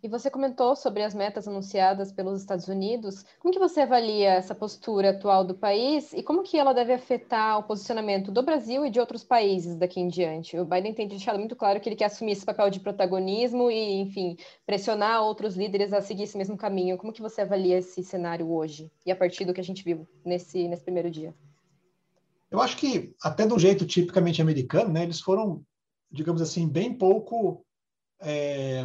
E 0.00 0.06
você 0.06 0.30
comentou 0.30 0.76
sobre 0.76 1.02
as 1.02 1.12
metas 1.12 1.48
anunciadas 1.48 2.12
pelos 2.12 2.40
Estados 2.40 2.68
Unidos. 2.68 3.24
Como 3.40 3.52
que 3.52 3.58
você 3.58 3.80
avalia 3.80 4.30
essa 4.30 4.54
postura 4.54 5.10
atual 5.10 5.44
do 5.44 5.54
país 5.54 6.12
e 6.12 6.22
como 6.22 6.44
que 6.44 6.56
ela 6.56 6.72
deve 6.72 6.92
afetar 6.92 7.58
o 7.58 7.64
posicionamento 7.64 8.30
do 8.30 8.44
Brasil 8.44 8.86
e 8.86 8.90
de 8.90 9.00
outros 9.00 9.24
países 9.24 9.76
daqui 9.76 9.98
em 10.00 10.06
diante? 10.06 10.56
O 10.56 10.64
Biden 10.64 10.94
tem 10.94 11.08
deixado 11.08 11.36
muito 11.36 11.56
claro 11.56 11.80
que 11.80 11.88
ele 11.88 11.96
quer 11.96 12.04
assumir 12.04 12.32
esse 12.32 12.46
papel 12.46 12.70
de 12.70 12.78
protagonismo 12.78 13.72
e, 13.72 14.00
enfim, 14.00 14.36
pressionar 14.64 15.24
outros 15.24 15.56
líderes 15.56 15.92
a 15.92 16.00
seguir 16.00 16.22
esse 16.22 16.38
mesmo 16.38 16.56
caminho. 16.56 16.96
Como 16.96 17.12
que 17.12 17.20
você 17.20 17.40
avalia 17.40 17.78
esse 17.78 18.04
cenário 18.04 18.48
hoje 18.52 18.92
e 19.04 19.10
a 19.10 19.16
partir 19.16 19.44
do 19.44 19.52
que 19.52 19.60
a 19.60 19.64
gente 19.64 19.82
viu 19.82 20.06
nesse, 20.24 20.68
nesse 20.68 20.84
primeiro 20.84 21.10
dia? 21.10 21.34
Eu 22.52 22.60
acho 22.60 22.76
que, 22.76 23.16
até 23.20 23.44
do 23.44 23.58
jeito 23.58 23.84
tipicamente 23.84 24.40
americano, 24.40 24.92
né, 24.92 25.02
eles 25.02 25.20
foram, 25.20 25.60
digamos 26.08 26.40
assim, 26.40 26.68
bem 26.68 26.94
pouco 26.94 27.64
é, 28.20 28.84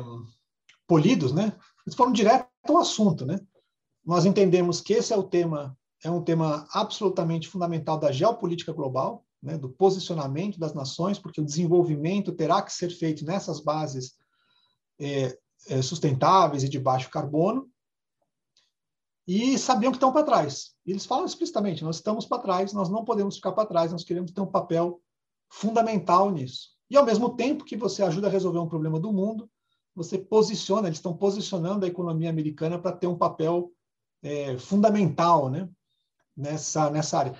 polidos, 0.87 1.33
né? 1.33 1.57
Eles 1.85 1.95
foram 1.95 2.11
direto 2.11 2.47
ao 2.67 2.77
assunto, 2.77 3.25
né? 3.25 3.39
Nós 4.05 4.25
entendemos 4.25 4.81
que 4.81 4.93
esse 4.93 5.13
é 5.13 5.17
o 5.17 5.23
tema, 5.23 5.77
é 6.03 6.11
um 6.11 6.23
tema 6.23 6.67
absolutamente 6.71 7.47
fundamental 7.47 7.97
da 7.97 8.11
geopolítica 8.11 8.73
global, 8.73 9.25
né? 9.41 9.57
Do 9.57 9.69
posicionamento 9.69 10.59
das 10.59 10.73
nações, 10.73 11.19
porque 11.19 11.41
o 11.41 11.45
desenvolvimento 11.45 12.31
terá 12.31 12.61
que 12.61 12.71
ser 12.71 12.89
feito 12.89 13.25
nessas 13.25 13.59
bases 13.59 14.15
é, 14.99 15.37
é, 15.67 15.81
sustentáveis 15.81 16.63
e 16.63 16.69
de 16.69 16.79
baixo 16.79 17.09
carbono. 17.09 17.69
E 19.25 19.57
sabiam 19.57 19.91
que 19.91 19.95
estão 19.95 20.11
para 20.11 20.25
trás. 20.25 20.73
Eles 20.85 21.05
falam 21.05 21.25
explicitamente: 21.25 21.83
nós 21.83 21.97
estamos 21.97 22.25
para 22.25 22.41
trás, 22.41 22.73
nós 22.73 22.89
não 22.89 23.05
podemos 23.05 23.35
ficar 23.35 23.53
para 23.53 23.67
trás, 23.67 23.91
nós 23.91 24.03
queremos 24.03 24.31
ter 24.31 24.41
um 24.41 24.51
papel 24.51 25.01
fundamental 25.49 26.29
nisso. 26.29 26.72
E 26.89 26.97
ao 26.97 27.05
mesmo 27.05 27.35
tempo 27.35 27.63
que 27.63 27.77
você 27.77 28.03
ajuda 28.03 28.27
a 28.27 28.31
resolver 28.31 28.59
um 28.59 28.67
problema 28.67 28.99
do 28.99 29.11
mundo, 29.11 29.49
você 29.95 30.17
posiciona, 30.17 30.87
eles 30.87 30.97
estão 30.97 31.15
posicionando 31.15 31.85
a 31.85 31.87
economia 31.87 32.29
americana 32.29 32.79
para 32.79 32.95
ter 32.95 33.07
um 33.07 33.17
papel 33.17 33.71
é, 34.21 34.57
fundamental 34.57 35.49
né, 35.49 35.69
nessa, 36.35 36.89
nessa 36.89 37.19
área. 37.19 37.35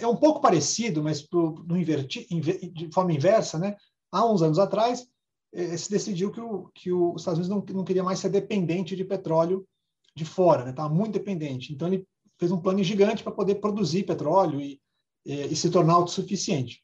É 0.00 0.06
um 0.06 0.16
pouco 0.16 0.40
parecido, 0.40 1.02
mas 1.02 1.22
pro, 1.22 1.64
no 1.66 1.76
inverti, 1.76 2.26
de 2.28 2.90
forma 2.92 3.12
inversa, 3.12 3.58
né? 3.58 3.76
há 4.10 4.24
uns 4.24 4.42
anos 4.42 4.58
atrás, 4.58 5.06
é, 5.52 5.76
se 5.76 5.90
decidiu 5.90 6.30
que, 6.30 6.40
o, 6.40 6.70
que 6.74 6.92
os 6.92 7.20
Estados 7.20 7.38
Unidos 7.38 7.68
não, 7.68 7.76
não 7.76 7.84
queria 7.84 8.04
mais 8.04 8.18
ser 8.18 8.28
dependente 8.28 8.96
de 8.96 9.04
petróleo 9.04 9.66
de 10.14 10.24
fora, 10.24 10.68
estava 10.68 10.88
né? 10.88 10.94
muito 10.94 11.12
dependente. 11.12 11.72
Então, 11.72 11.88
ele 11.88 12.06
fez 12.38 12.50
um 12.50 12.60
plano 12.60 12.82
gigante 12.82 13.22
para 13.22 13.32
poder 13.32 13.56
produzir 13.56 14.04
petróleo 14.04 14.60
e, 14.60 14.80
e, 15.24 15.52
e 15.52 15.56
se 15.56 15.70
tornar 15.70 15.94
autossuficiente. 15.94 16.82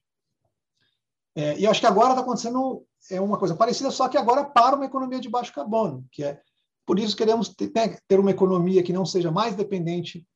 É, 1.34 1.58
e 1.58 1.66
acho 1.66 1.80
que 1.80 1.86
agora 1.86 2.10
está 2.10 2.22
acontecendo 2.22 2.84
é 3.10 3.20
uma 3.20 3.38
coisa 3.38 3.54
parecida, 3.54 3.90
só 3.90 4.08
que 4.08 4.18
agora 4.18 4.44
para 4.44 4.76
uma 4.76 4.84
economia 4.84 5.18
de 5.18 5.28
baixo 5.28 5.52
carbono, 5.52 6.06
que 6.12 6.22
é 6.22 6.40
por 6.86 6.98
isso 6.98 7.16
queremos 7.16 7.48
ter, 7.48 7.70
né, 7.74 7.96
ter 8.06 8.20
uma 8.20 8.30
economia 8.30 8.82
que 8.82 8.92
não 8.92 9.06
seja 9.06 9.30
mais 9.30 9.54
dependente 9.54 10.26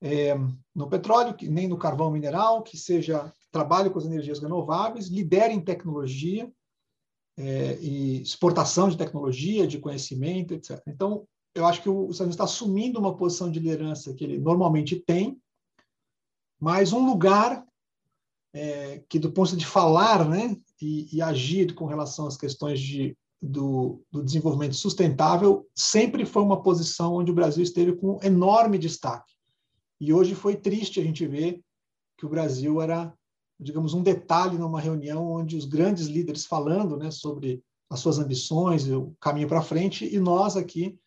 é, 0.00 0.34
no 0.74 0.88
petróleo, 0.88 1.34
que, 1.34 1.48
nem 1.48 1.68
no 1.68 1.76
carvão 1.76 2.10
mineral, 2.10 2.62
que 2.62 2.76
seja 2.76 3.32
trabalhe 3.50 3.90
com 3.90 3.98
as 3.98 4.04
energias 4.04 4.38
renováveis, 4.38 5.08
lidere 5.08 5.52
em 5.52 5.60
tecnologia 5.60 6.50
é, 7.36 7.78
e 7.80 8.22
exportação 8.22 8.88
de 8.88 8.96
tecnologia, 8.96 9.66
de 9.66 9.78
conhecimento, 9.78 10.54
etc. 10.54 10.82
Então, 10.86 11.26
eu 11.54 11.66
acho 11.66 11.82
que 11.82 11.88
o 11.88 12.10
Estados 12.10 12.34
está 12.34 12.44
assumindo 12.44 12.98
uma 12.98 13.16
posição 13.16 13.50
de 13.50 13.58
liderança 13.58 14.14
que 14.14 14.22
ele 14.22 14.38
normalmente 14.38 14.96
tem, 14.96 15.40
mas 16.60 16.92
um 16.92 17.04
lugar 17.06 17.64
é, 18.58 19.04
que 19.08 19.20
do 19.20 19.30
ponto 19.30 19.56
de 19.56 19.64
falar 19.64 20.28
né, 20.28 20.56
e, 20.82 21.16
e, 21.16 21.22
agir 21.22 21.74
com 21.76 21.86
relação 21.86 22.26
às 22.26 22.36
questões 22.36 22.80
de, 22.80 23.16
do, 23.40 24.02
do, 24.10 24.20
desenvolvimento 24.20 24.74
sustentável 24.74 25.64
sempre 25.76 26.26
foi 26.26 26.42
uma 26.42 26.60
posição 26.60 27.14
onde 27.14 27.30
o 27.30 27.34
Brasil 27.34 27.62
esteve 27.62 27.94
com 27.94 28.18
enorme 28.20 28.76
destaque. 28.76 29.32
E 30.00 30.12
hoje 30.12 30.34
foi 30.34 30.56
triste 30.56 30.98
a 30.98 31.04
gente 31.04 31.24
ver 31.24 31.62
que 32.16 32.26
o 32.26 32.28
Brasil 32.28 32.82
era, 32.82 33.14
digamos, 33.60 33.94
um 33.94 34.02
detalhe 34.02 34.58
numa 34.58 34.80
reunião 34.80 35.24
onde 35.30 35.56
os 35.56 35.64
grandes 35.64 36.08
líderes 36.08 36.44
falando 36.44 36.96
né, 36.96 37.12
sobre 37.12 37.62
as 37.88 38.00
suas 38.00 38.18
ambições, 38.18 38.88
o 38.88 39.14
caminho 39.20 39.46
para 39.46 39.62
frente, 39.62 40.04
e 40.04 40.18
nós 40.18 40.56
aqui, 40.56 40.98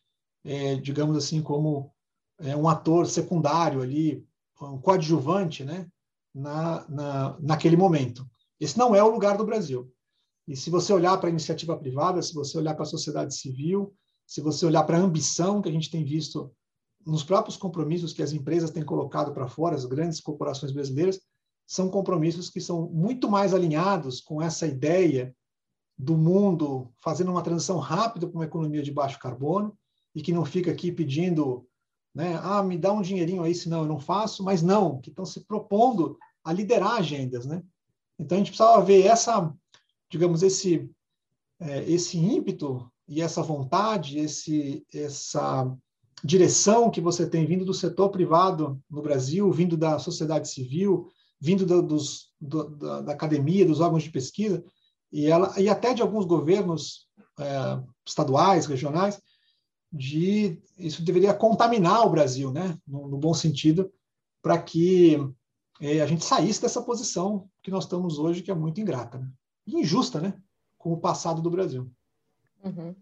é, 0.46 0.75
digamos 0.75 1.17
assim, 1.17 1.41
como 1.41 1.91
é, 2.39 2.55
um 2.55 2.70
ator 2.70 3.08
secundário 3.08 3.81
ali, 3.81 4.25
um 4.62 4.77
coadjuvante, 4.77 5.65
né, 5.65 5.86
na, 6.33 6.88
na, 6.89 7.38
naquele 7.39 7.75
momento. 7.75 8.25
Esse 8.59 8.77
não 8.77 8.95
é 8.95 9.03
o 9.03 9.09
lugar 9.09 9.38
do 9.38 9.45
Brasil. 9.45 9.91
E 10.47 10.55
se 10.55 10.69
você 10.69 10.91
olhar 10.93 11.17
para 11.17 11.27
a 11.27 11.31
iniciativa 11.31 11.77
privada, 11.77 12.21
se 12.21 12.33
você 12.33 12.57
olhar 12.57 12.73
para 12.73 12.83
a 12.83 12.88
sociedade 12.88 13.35
civil, 13.35 13.93
se 14.25 14.41
você 14.41 14.65
olhar 14.65 14.83
para 14.83 14.97
a 14.97 15.01
ambição 15.01 15.61
que 15.61 15.69
a 15.69 15.71
gente 15.71 15.89
tem 15.89 16.03
visto 16.03 16.51
nos 17.05 17.23
próprios 17.23 17.57
compromissos 17.57 18.13
que 18.13 18.21
as 18.21 18.31
empresas 18.31 18.69
têm 18.69 18.83
colocado 18.83 19.33
para 19.33 19.47
fora, 19.47 19.75
as 19.75 19.85
grandes 19.85 20.21
corporações 20.21 20.71
brasileiras, 20.71 21.19
são 21.67 21.89
compromissos 21.89 22.50
que 22.50 22.59
são 22.59 22.89
muito 22.91 23.29
mais 23.29 23.53
alinhados 23.53 24.19
com 24.19 24.41
essa 24.41 24.67
ideia 24.67 25.35
do 25.97 26.17
mundo 26.17 26.91
fazendo 27.00 27.31
uma 27.31 27.41
transição 27.41 27.77
rápida 27.77 28.27
para 28.27 28.35
uma 28.35 28.45
economia 28.45 28.83
de 28.83 28.91
baixo 28.91 29.19
carbono 29.19 29.77
e 30.13 30.21
que 30.21 30.33
não 30.33 30.43
fica 30.43 30.71
aqui 30.71 30.91
pedindo 30.91 31.67
né? 32.13 32.39
Ah, 32.44 32.62
me 32.62 32.77
dá 32.77 32.91
um 32.91 33.01
dinheirinho 33.01 33.44
aí, 33.44 33.56
senão 33.56 33.82
eu 33.82 33.88
não 33.88 34.00
faço, 34.00 34.44
mas 34.44 34.62
não, 34.62 35.00
que 35.00 35.10
estão 35.10 35.25
se 35.25 35.41
propondo 35.46 36.18
a 36.44 36.51
liderar 36.51 36.98
agendas, 36.98 37.46
né? 37.46 37.63
Então 38.20 38.36
a 38.36 38.39
gente 38.39 38.51
precisava 38.51 38.84
ver 38.84 39.06
essa, 39.06 39.53
digamos, 40.10 40.44
esse 40.44 40.89
é, 41.60 41.84
esse 41.89 42.18
ímpeto 42.18 42.91
e 43.08 43.22
essa 43.22 43.41
vontade, 43.41 44.18
esse 44.18 44.86
essa 44.94 45.72
direção 46.24 46.89
que 46.89 47.01
você 47.01 47.27
tem 47.27 47.46
vindo 47.46 47.65
do 47.65 47.74
setor 47.74 48.10
privado 48.10 48.80
no 48.89 49.01
Brasil, 49.01 49.51
vindo 49.51 49.75
da 49.75 49.98
sociedade 49.98 50.50
civil, 50.50 51.08
vindo 51.39 51.65
do, 51.65 51.82
dos, 51.82 52.30
do, 52.39 52.70
da, 52.70 53.01
da, 53.01 53.12
academia, 53.12 53.65
dos 53.65 53.80
órgãos 53.80 54.03
de 54.03 54.12
pesquisa, 54.12 54.63
e, 55.12 55.25
ela, 55.25 55.60
e 55.60 55.68
até 55.68 55.94
de 55.94 56.01
alguns 56.01 56.25
governos 56.25 57.08
é, 57.39 57.80
estaduais, 58.06 58.68
regionais, 58.68 59.20
de 59.91 60.62
isso 60.77 61.03
deveria 61.03 61.33
contaminar 61.33 62.05
o 62.05 62.10
Brasil, 62.10 62.51
né, 62.51 62.77
no, 62.88 63.07
no 63.07 63.17
bom 63.17 63.33
sentido, 63.33 63.91
para 64.41 64.62
que 64.62 65.17
é, 65.79 66.01
a 66.01 66.05
gente 66.05 66.24
saísse 66.24 66.62
dessa 66.62 66.81
posição 66.81 67.50
que 67.62 67.71
nós 67.71 67.83
estamos 67.83 68.17
hoje, 68.17 68.41
que 68.41 68.51
é 68.51 68.55
muito 68.55 68.79
ingrata 68.79 69.17
né? 69.17 69.29
e 69.67 69.75
injusta, 69.79 70.19
né, 70.19 70.33
com 70.77 70.93
o 70.93 71.00
passado 71.00 71.41
do 71.41 71.50
Brasil. 71.50 71.91
Uhum. 72.63 72.95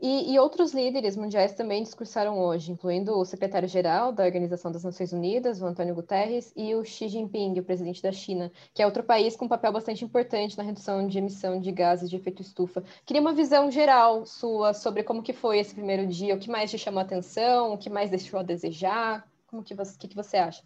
E, 0.00 0.32
e, 0.32 0.38
outros 0.38 0.72
líderes 0.72 1.14
mundiais 1.14 1.52
também 1.52 1.82
discursaram 1.82 2.38
hoje, 2.38 2.72
incluindo 2.72 3.12
o 3.18 3.24
secretário-geral 3.24 4.12
da 4.12 4.24
Organização 4.24 4.72
das 4.72 4.82
Nações 4.82 5.12
Unidas, 5.12 5.60
o 5.60 5.66
Antônio 5.66 5.94
Guterres, 5.94 6.50
e 6.56 6.74
o 6.74 6.82
Xi 6.82 7.06
Jinping, 7.06 7.58
o 7.58 7.62
presidente 7.62 8.02
da 8.02 8.10
China, 8.10 8.50
que 8.72 8.82
é 8.82 8.86
outro 8.86 9.02
país 9.02 9.36
com 9.36 9.44
um 9.44 9.48
papel 9.48 9.70
bastante 9.70 10.02
importante 10.02 10.56
na 10.56 10.64
redução 10.64 11.06
de 11.06 11.18
emissão 11.18 11.60
de 11.60 11.70
gases 11.70 12.08
de 12.08 12.16
efeito 12.16 12.40
estufa. 12.40 12.82
Queria 13.04 13.20
uma 13.20 13.34
visão 13.34 13.70
geral 13.70 14.24
sua 14.24 14.72
sobre 14.72 15.02
como 15.02 15.22
que 15.22 15.34
foi 15.34 15.58
esse 15.58 15.74
primeiro 15.74 16.06
dia, 16.06 16.34
o 16.34 16.38
que 16.38 16.48
mais 16.48 16.70
te 16.70 16.78
chamou 16.78 17.00
a 17.00 17.04
atenção, 17.04 17.74
o 17.74 17.76
que 17.78 17.90
mais 17.90 18.08
deixou 18.08 18.40
a 18.40 18.42
desejar, 18.42 19.28
como 19.46 19.62
que 19.62 19.74
você, 19.74 19.98
que, 19.98 20.08
que 20.08 20.16
você 20.16 20.38
acha? 20.38 20.62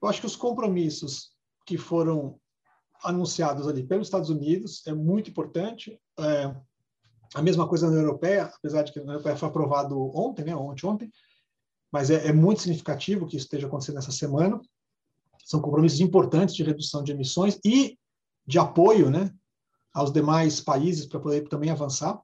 Eu 0.00 0.08
acho 0.08 0.20
que 0.20 0.26
os 0.26 0.36
compromissos 0.36 1.30
que 1.66 1.76
foram 1.76 2.40
anunciados 3.04 3.68
ali 3.68 3.82
pelos 3.82 4.06
Estados 4.06 4.30
Unidos 4.30 4.82
é 4.86 4.94
muito 4.94 5.28
importante. 5.28 6.00
É 6.18 6.54
A 7.34 7.42
mesma 7.42 7.68
coisa 7.68 7.86
na 7.86 7.92
União 7.92 8.06
Europeia, 8.06 8.44
apesar 8.44 8.82
de 8.82 8.92
que 8.92 8.98
a 8.98 9.02
União 9.02 9.14
Europeia 9.14 9.36
foi 9.36 9.48
aprovado 9.48 9.98
ontem, 10.16 10.44
né, 10.44 10.56
ontem, 10.56 10.86
ontem, 10.86 11.12
mas 11.90 12.10
é, 12.10 12.28
é 12.28 12.32
muito 12.32 12.62
significativo 12.62 13.26
que 13.26 13.36
isso 13.36 13.46
esteja 13.46 13.66
acontecendo 13.66 13.98
essa 13.98 14.12
semana. 14.12 14.60
São 15.44 15.60
compromissos 15.60 16.00
importantes 16.00 16.54
de 16.54 16.62
redução 16.62 17.02
de 17.02 17.12
emissões 17.12 17.58
e 17.64 17.98
de 18.46 18.58
apoio, 18.58 19.10
né, 19.10 19.32
aos 19.92 20.12
demais 20.12 20.60
países 20.60 21.06
para 21.06 21.20
poder 21.20 21.48
também 21.48 21.70
avançar. 21.70 22.20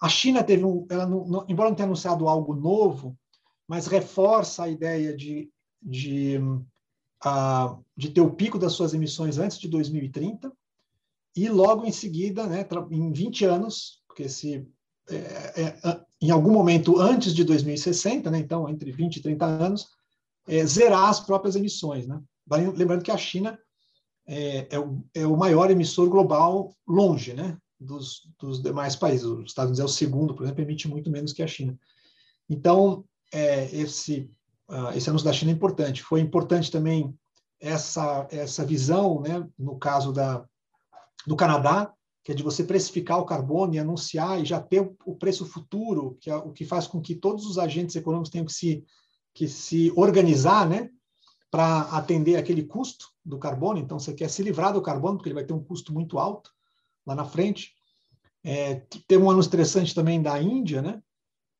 A 0.00 0.08
China 0.08 0.42
teve 0.42 0.64
um, 0.64 0.86
ela 0.90 1.06
não, 1.06 1.26
não, 1.26 1.46
embora 1.48 1.70
não 1.70 1.76
tenha 1.76 1.86
anunciado 1.86 2.28
algo 2.28 2.54
novo, 2.54 3.16
mas 3.66 3.86
reforça 3.86 4.64
a 4.64 4.68
ideia 4.68 5.14
de, 5.16 5.50
de, 5.82 6.38
uh, 6.38 7.84
de 7.96 8.10
ter 8.10 8.20
o 8.20 8.32
pico 8.32 8.58
das 8.58 8.72
suas 8.72 8.94
emissões 8.94 9.38
antes 9.38 9.58
de 9.58 9.68
2030 9.68 10.52
e 11.36 11.48
logo 11.48 11.84
em 11.84 11.92
seguida, 11.92 12.46
né, 12.46 12.66
em 12.90 13.12
20 13.12 13.44
anos, 13.44 14.02
porque 14.06 14.28
se 14.28 14.66
é, 15.08 15.62
é, 15.62 16.00
em 16.20 16.30
algum 16.30 16.50
momento 16.50 16.98
antes 16.98 17.34
de 17.34 17.44
2060, 17.44 18.30
né, 18.30 18.38
então 18.38 18.68
entre 18.68 18.90
20 18.90 19.16
e 19.16 19.22
30 19.22 19.44
anos, 19.44 19.86
é, 20.48 20.64
zerar 20.64 21.08
as 21.10 21.20
próprias 21.20 21.54
emissões. 21.54 22.06
Né? 22.06 22.20
Lembrando 22.74 23.02
que 23.02 23.10
a 23.10 23.16
China 23.16 23.58
é, 24.26 24.66
é, 24.70 24.78
o, 24.78 25.04
é 25.14 25.26
o 25.26 25.36
maior 25.36 25.70
emissor 25.70 26.08
global 26.08 26.74
longe, 26.86 27.32
né? 27.32 27.56
Dos, 27.78 28.22
dos 28.40 28.62
demais 28.62 28.96
países. 28.96 29.26
Os 29.26 29.46
Estados 29.46 29.70
Unidos 29.70 29.80
é 29.80 29.84
o 29.84 29.94
segundo, 29.94 30.34
por 30.34 30.44
exemplo, 30.44 30.62
emite 30.62 30.88
muito 30.88 31.10
menos 31.10 31.32
que 31.32 31.42
a 31.42 31.46
China. 31.46 31.78
Então, 32.48 33.04
é, 33.32 33.64
esse, 33.76 34.30
uh, 34.68 34.96
esse 34.96 35.10
anúncio 35.10 35.26
da 35.26 35.32
China 35.32 35.50
é 35.50 35.54
importante. 35.54 36.02
Foi 36.02 36.20
importante 36.20 36.70
também 36.70 37.14
essa, 37.60 38.26
essa 38.30 38.64
visão, 38.64 39.20
né, 39.20 39.46
no 39.58 39.78
caso 39.78 40.10
da, 40.10 40.42
do 41.26 41.36
Canadá, 41.36 41.92
que 42.22 42.32
é 42.32 42.34
de 42.34 42.42
você 42.42 42.64
precificar 42.64 43.18
o 43.18 43.24
carbono 43.24 43.74
e 43.74 43.78
anunciar 43.78 44.40
e 44.40 44.44
já 44.44 44.60
ter 44.60 44.80
o 45.04 45.16
preço 45.16 45.46
futuro, 45.46 46.16
que 46.20 46.30
é 46.30 46.36
o 46.36 46.52
que 46.52 46.64
faz 46.64 46.86
com 46.86 47.00
que 47.00 47.14
todos 47.14 47.46
os 47.46 47.58
agentes 47.58 47.94
econômicos 47.96 48.30
tenham 48.30 48.46
que 48.46 48.52
se, 48.52 48.84
que 49.32 49.48
se 49.48 49.92
organizar, 49.96 50.68
né, 50.68 50.90
para 51.50 51.82
atender 51.82 52.36
aquele 52.36 52.64
custo 52.64 53.08
do 53.24 53.38
carbono. 53.38 53.78
Então, 53.78 53.98
você 53.98 54.12
quer 54.12 54.28
se 54.28 54.42
livrar 54.42 54.72
do 54.72 54.82
carbono, 54.82 55.16
porque 55.16 55.28
ele 55.28 55.34
vai 55.34 55.44
ter 55.44 55.52
um 55.52 55.62
custo 55.62 55.92
muito 55.92 56.18
alto 56.18 56.50
lá 57.06 57.14
na 57.14 57.24
frente. 57.24 57.72
É, 58.42 58.82
tem 59.06 59.18
um 59.18 59.30
anúncio 59.30 59.48
interessante 59.48 59.94
também 59.94 60.20
da 60.20 60.40
Índia, 60.40 60.82
né? 60.82 61.02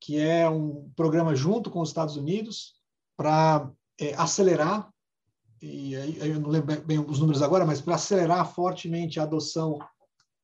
que 0.01 0.19
é 0.19 0.49
um 0.49 0.91
programa 0.95 1.35
junto 1.35 1.71
com 1.71 1.81
os 1.81 1.89
Estados 1.89 2.17
Unidos 2.17 2.75
para 3.17 3.71
é, 3.99 4.15
acelerar, 4.15 4.93
e 5.63 5.97
aí, 5.97 6.31
eu 6.31 6.41
não 6.41 6.51
lembro 6.51 6.81
bem 6.83 6.99
os 6.99 7.19
números 7.19 7.43
agora, 7.43 7.65
mas 7.65 7.81
para 7.81 7.95
acelerar 7.95 8.53
fortemente 8.53 9.19
a 9.19 9.23
adoção 9.23 9.79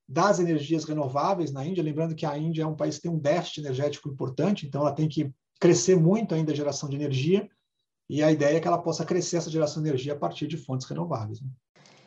das 0.09 0.39
energias 0.39 0.85
renováveis 0.85 1.53
na 1.53 1.65
Índia. 1.65 1.83
Lembrando 1.83 2.15
que 2.15 2.27
a 2.27 2.37
Índia 2.37 2.63
é 2.63 2.67
um 2.67 2.77
país 2.77 2.97
que 2.97 3.03
tem 3.03 3.11
um 3.11 3.19
déficit 3.19 3.61
energético 3.61 4.09
importante, 4.09 4.67
então 4.67 4.81
ela 4.81 4.93
tem 4.93 5.09
que 5.09 5.33
crescer 5.61 5.97
muito 5.97 6.35
ainda 6.35 6.53
a 6.53 6.57
geração 6.57 6.89
de 6.89 6.97
energia 6.97 7.49
e 8.11 8.23
a 8.23 8.31
ideia 8.31 8.57
é 8.57 8.61
que 8.61 8.69
ela 8.69 8.83
possa 8.83 9.05
crescer 9.05 9.37
essa 9.37 9.51
geração 9.51 9.83
de 9.83 9.89
energia 9.89 10.13
a 10.13 10.17
partir 10.17 10.47
de 10.47 10.57
fontes 10.57 10.87
renováveis. 10.87 11.41
Né? 11.41 11.49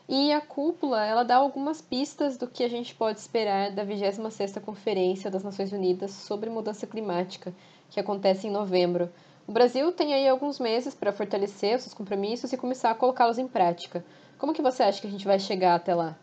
E 0.07 0.31
a 0.31 0.39
cúpula, 0.39 1.03
ela 1.03 1.23
dá 1.23 1.37
algumas 1.37 1.81
pistas 1.81 2.37
do 2.37 2.47
que 2.47 2.63
a 2.63 2.69
gente 2.69 2.93
pode 2.93 3.19
esperar 3.19 3.73
da 3.73 3.83
26ª 3.83 4.61
Conferência 4.61 5.31
das 5.31 5.43
Nações 5.43 5.71
Unidas 5.71 6.11
sobre 6.11 6.49
Mudança 6.49 6.85
Climática, 6.85 7.55
que 7.89 7.99
acontece 7.99 8.45
em 8.45 8.51
novembro. 8.51 9.09
O 9.47 9.51
Brasil 9.51 9.91
tem 9.91 10.13
aí 10.13 10.27
alguns 10.27 10.59
meses 10.59 10.95
para 10.95 11.13
fortalecer 11.13 11.77
os 11.77 11.83
seus 11.83 11.93
compromissos 11.93 12.51
e 12.51 12.57
começar 12.57 12.91
a 12.91 12.95
colocá-los 12.95 13.37
em 13.37 13.47
prática. 13.47 14.03
Como 14.37 14.53
que 14.53 14.61
você 14.61 14.83
acha 14.83 14.99
que 14.99 15.07
a 15.07 15.11
gente 15.11 15.25
vai 15.25 15.39
chegar 15.39 15.75
até 15.75 15.93
lá? 15.93 16.17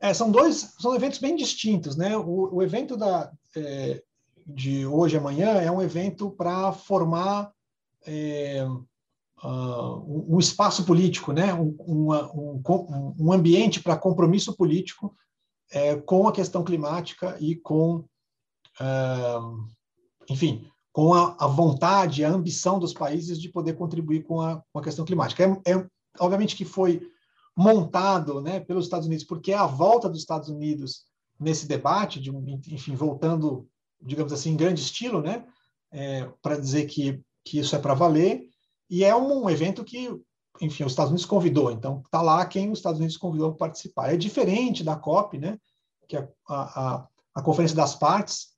É, 0.00 0.12
são 0.12 0.30
dois, 0.30 0.74
são 0.78 0.94
eventos 0.94 1.18
bem 1.18 1.36
distintos, 1.36 1.96
né? 1.96 2.16
O, 2.16 2.56
o 2.56 2.62
evento 2.62 2.96
da, 2.96 3.30
é, 3.56 4.02
de 4.46 4.86
hoje 4.86 5.16
e 5.16 5.18
amanhã 5.18 5.48
é 5.60 5.70
um 5.70 5.80
evento 5.80 6.30
para 6.30 6.72
formar 6.72 7.52
é, 8.06 8.66
uh, 9.44 10.34
um 10.34 10.38
espaço 10.38 10.84
político, 10.84 11.32
né? 11.32 11.52
um, 11.54 11.76
um, 11.86 13.14
um 13.18 13.32
ambiente 13.32 13.82
para 13.82 13.96
compromisso 13.96 14.56
político 14.56 15.14
é, 15.70 15.96
com 15.96 16.26
a 16.26 16.32
questão 16.32 16.64
climática 16.64 17.36
e 17.40 17.56
com, 17.56 18.04
uh, 18.80 19.68
enfim, 20.28 20.66
com 20.92 21.14
a, 21.14 21.36
a, 21.38 21.46
vontade, 21.46 22.24
a 22.24 22.30
ambição 22.30 22.78
dos 22.78 22.92
países 22.92 23.40
de 23.40 23.48
poder 23.48 23.74
contribuir 23.74 24.24
com 24.24 24.40
a, 24.40 24.62
com 24.72 24.78
a 24.78 24.82
questão 24.82 25.04
climática. 25.04 25.44
É, 25.44 25.72
é, 25.72 25.86
obviamente 26.18 26.56
que 26.56 26.64
foi 26.64 27.08
montado 27.56 28.40
né, 28.40 28.60
pelos 28.60 28.84
Estados 28.84 29.06
Unidos, 29.06 29.24
porque 29.24 29.52
é 29.52 29.56
a 29.56 29.66
volta 29.66 30.08
dos 30.08 30.20
Estados 30.20 30.48
Unidos 30.48 31.04
nesse 31.38 31.66
debate, 31.66 32.20
de, 32.20 32.30
enfim, 32.72 32.94
voltando, 32.94 33.68
digamos 34.00 34.32
assim, 34.32 34.50
em 34.50 34.56
grande 34.56 34.80
estilo, 34.80 35.22
né, 35.22 35.44
é, 35.92 36.28
para 36.42 36.56
dizer 36.56 36.86
que, 36.86 37.20
que 37.44 37.58
isso 37.58 37.74
é 37.74 37.78
para 37.78 37.94
valer, 37.94 38.48
e 38.88 39.04
é 39.04 39.14
um 39.14 39.48
evento 39.48 39.84
que, 39.84 40.08
enfim, 40.60 40.84
os 40.84 40.92
Estados 40.92 41.10
Unidos 41.10 41.26
convidou, 41.26 41.70
então 41.70 42.02
está 42.04 42.20
lá 42.20 42.44
quem 42.44 42.70
os 42.70 42.78
Estados 42.78 42.98
Unidos 42.98 43.16
convidou 43.16 43.50
para 43.50 43.66
participar. 43.68 44.12
É 44.12 44.16
diferente 44.16 44.84
da 44.84 44.96
COP, 44.96 45.38
né, 45.38 45.58
que 46.08 46.16
é 46.16 46.28
a, 46.48 46.94
a, 46.94 47.08
a 47.36 47.42
Conferência 47.42 47.76
das 47.76 47.94
Partes, 47.94 48.49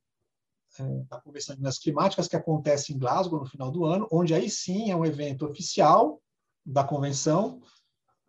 da 1.09 1.21
Convenção 1.21 1.55
de 1.55 1.61
Mudanças 1.61 1.83
Climáticas, 1.83 2.29
que 2.29 2.37
acontece 2.37 2.93
em 2.93 2.99
Glasgow 2.99 3.41
no 3.41 3.47
final 3.47 3.71
do 3.71 3.85
ano, 3.85 4.07
onde 4.11 4.35
aí 4.35 4.49
sim 4.49 4.91
é 4.91 4.97
um 4.97 5.05
evento 5.05 5.47
oficial 5.47 6.21
da 6.65 6.83
convenção, 6.85 7.61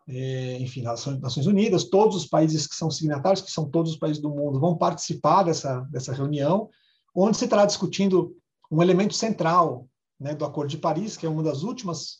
é, 0.06 0.58
enfim, 0.58 0.82
Nações 0.82 1.46
Unidas, 1.46 1.84
todos 1.84 2.16
os 2.16 2.26
países 2.26 2.66
que 2.66 2.74
são 2.74 2.90
signatários, 2.90 3.40
que 3.40 3.50
são 3.50 3.70
todos 3.70 3.92
os 3.92 3.98
países 3.98 4.20
do 4.20 4.28
mundo, 4.28 4.60
vão 4.60 4.76
participar 4.76 5.44
dessa, 5.44 5.80
dessa 5.90 6.12
reunião, 6.12 6.68
onde 7.14 7.38
se 7.38 7.44
estará 7.44 7.64
discutindo 7.64 8.36
um 8.70 8.82
elemento 8.82 9.14
central 9.14 9.88
né, 10.20 10.34
do 10.34 10.44
Acordo 10.44 10.68
de 10.68 10.78
Paris, 10.78 11.16
que 11.16 11.24
é 11.24 11.28
uma 11.28 11.42
das 11.42 11.62
últimas 11.62 12.18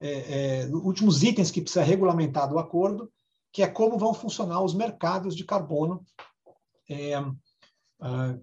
é, 0.00 0.62
é, 0.62 0.66
últimos 0.68 1.22
itens 1.22 1.50
que 1.50 1.60
precisa 1.60 1.84
regulamentar 1.84 2.48
do 2.48 2.58
acordo, 2.58 3.12
que 3.52 3.62
é 3.62 3.66
como 3.66 3.98
vão 3.98 4.14
funcionar 4.14 4.62
os 4.62 4.72
mercados 4.72 5.36
de 5.36 5.44
carbono 5.44 6.02
é, 6.88 7.12
é 7.12 8.38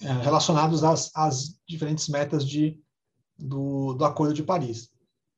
relacionados 0.00 0.82
às, 0.82 1.10
às, 1.14 1.58
diferentes 1.66 2.08
metas 2.08 2.46
de, 2.46 2.78
do, 3.38 3.94
do 3.94 4.04
Acordo 4.04 4.34
de 4.34 4.42
Paris. 4.42 4.90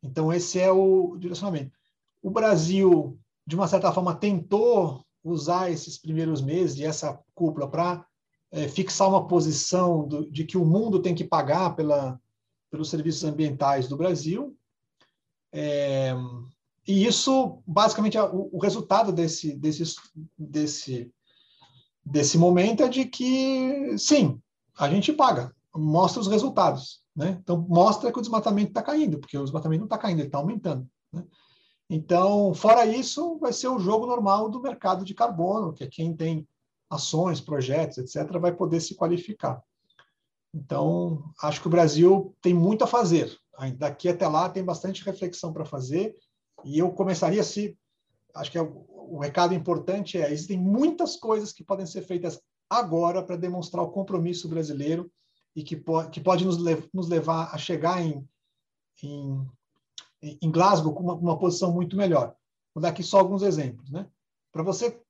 Então, 0.03 0.33
esse 0.33 0.59
é 0.59 0.71
o 0.71 1.17
direcionamento. 1.19 1.73
O 2.23 2.31
Brasil, 2.31 3.19
de 3.47 3.55
uma 3.55 3.69
certa 3.69 3.93
forma, 3.93 4.15
tentou 4.15 5.05
usar 5.23 5.71
esses 5.71 5.99
primeiros 5.99 6.41
meses 6.41 6.79
e 6.79 6.85
essa 6.85 7.21
cúpula 7.35 7.69
para 7.69 8.07
é, 8.51 8.69
fixar 8.69 9.09
uma 9.09 9.27
posição 9.27 10.07
do, 10.07 10.31
de 10.31 10.45
que 10.45 10.57
o 10.57 10.65
mundo 10.65 11.03
tem 11.03 11.15
que 11.15 11.25
pagar 11.25 11.75
pela, 11.75 12.19
pelos 12.71 12.89
serviços 12.89 13.25
ambientais 13.25 13.89
do 13.89 13.97
Brasil. 13.97 14.57
É, 15.53 16.15
e 16.87 17.05
isso, 17.05 17.63
basicamente, 17.67 18.17
o, 18.19 18.51
o 18.53 18.59
resultado 18.59 19.13
desse, 19.13 19.57
desse, 19.57 19.85
desse, 20.39 21.13
desse 22.05 22.39
momento 22.39 22.83
é 22.83 22.89
de 22.89 23.05
que, 23.07 23.99
sim, 23.99 24.41
a 24.79 24.89
gente 24.89 25.13
paga, 25.13 25.55
mostra 25.75 26.21
os 26.21 26.29
resultados. 26.29 27.01
Né? 27.15 27.39
Então, 27.43 27.65
mostra 27.69 28.13
que 28.13 28.19
o 28.19 28.23
desmatamento 28.23 28.69
está 28.69 28.83
caindo, 28.83 29.19
porque 29.19 29.39
o 29.39 29.45
desmatamento 29.45 29.81
não 29.81 29.87
está 29.87 29.99
caindo, 29.99 30.21
ele 30.21 30.29
está 30.29 30.39
aumentando. 30.39 30.87
Né? 31.13 31.25
Então, 31.89 32.53
fora 32.53 32.85
isso, 32.85 33.39
vai 33.39 33.53
ser 33.53 33.69
o 33.69 33.79
jogo 33.79 34.07
normal 34.07 34.51
do 34.51 34.61
mercado 34.61 35.05
de 35.05 35.15
carbono, 35.15 35.73
que 35.73 35.85
é 35.85 35.87
quem 35.87 36.15
tem 36.15 36.47
ações, 36.91 37.41
projetos, 37.41 37.99
etc., 37.99 38.39
vai 38.39 38.53
poder 38.53 38.81
se 38.81 38.95
qualificar. 38.95 39.63
Então, 40.55 41.23
acho 41.43 41.61
que 41.61 41.67
o 41.67 41.71
Brasil 41.71 42.35
tem 42.41 42.55
muito 42.55 42.85
a 42.85 42.87
fazer. 42.87 43.37
Daqui 43.77 44.09
até 44.09 44.27
lá 44.27 44.49
tem 44.49 44.65
bastante 44.65 45.05
reflexão 45.05 45.53
para 45.53 45.65
fazer. 45.65 46.15
E 46.65 46.79
eu 46.79 46.91
começaria 46.91 47.43
se. 47.43 47.77
Acho 48.35 48.51
que 48.51 48.59
é 48.59 48.63
o, 48.63 48.87
o 48.89 49.19
recado 49.19 49.55
importante 49.55 50.19
é: 50.19 50.31
existem 50.31 50.59
muitas 50.59 51.17
coisas 51.17 51.53
que 51.53 51.65
podem 51.65 51.87
ser 51.87 52.03
feitas 52.03 52.41
agora 52.69 53.23
para 53.23 53.37
demonstrar 53.37 53.85
o 53.85 53.91
compromisso 53.91 54.49
brasileiro 54.49 55.11
e 55.55 55.63
que, 55.63 55.77
po 55.77 56.09
que 56.11 56.21
pode 56.21 56.45
nos, 56.45 56.59
le 56.59 56.89
nos 56.93 57.09
levar 57.09 57.55
a 57.55 57.59
chegar 57.59 58.03
em, 58.03 58.29
em, 59.03 59.49
em 60.23 60.51
Glasgow 60.51 60.93
com 60.93 61.03
uma, 61.03 61.15
uma, 61.15 61.39
posição 61.39 61.73
muito 61.73 61.97
melhor. 61.97 62.35
Vou 62.75 62.83
dar 62.83 62.91
aqui 62.91 63.03
só 63.03 63.19
alguns 63.19 63.43
exemplos. 63.43 63.91
Né? 63.91 64.07
Para 64.53 64.63
você 64.63 65.01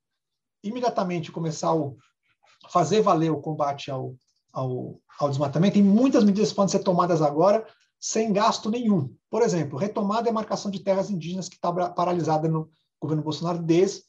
imediatamente 0.63 1.31
começar 1.31 1.71
a 1.71 2.69
fazer 2.69 3.01
valer 3.01 3.31
o 3.31 3.41
combate 3.41 3.91
ao, 3.91 4.15
ao, 4.53 5.01
ao 5.19 5.29
desmatamento, 5.29 5.73
tem 5.73 5.83
muitas 5.83 6.23
medidas 6.23 6.49
que 6.49 6.55
podem 6.55 6.71
ser 6.71 6.79
tomadas 6.79 7.21
agora 7.21 7.67
sem 7.99 8.31
gasto 8.31 8.69
nenhum. 8.69 9.13
Por 9.29 9.41
exemplo, 9.41 9.77
retomar 9.77 10.19
a 10.19 10.23
demarcação 10.23 10.71
de 10.71 10.79
terras 10.79 11.09
indígenas 11.09 11.49
que 11.49 11.55
está 11.55 11.71
paralisada 11.89 12.47
no 12.47 12.69
governo 12.99 13.23
Bolsonaro 13.23 13.61
desde 13.61 14.03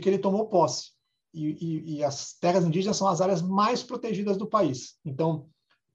que 0.00 0.08
ele 0.08 0.18
tomou 0.18 0.48
posse. 0.48 0.92
E, 1.34 1.46
e, 1.50 1.96
e, 1.96 2.04
as 2.04 2.34
terras 2.34 2.64
indígenas 2.64 2.96
são 2.96 3.08
as 3.08 3.20
áreas 3.20 3.40
mais 3.40 3.82
protegidas 3.82 4.36
do 4.36 4.46
país. 4.46 4.98
Então, 5.04 5.48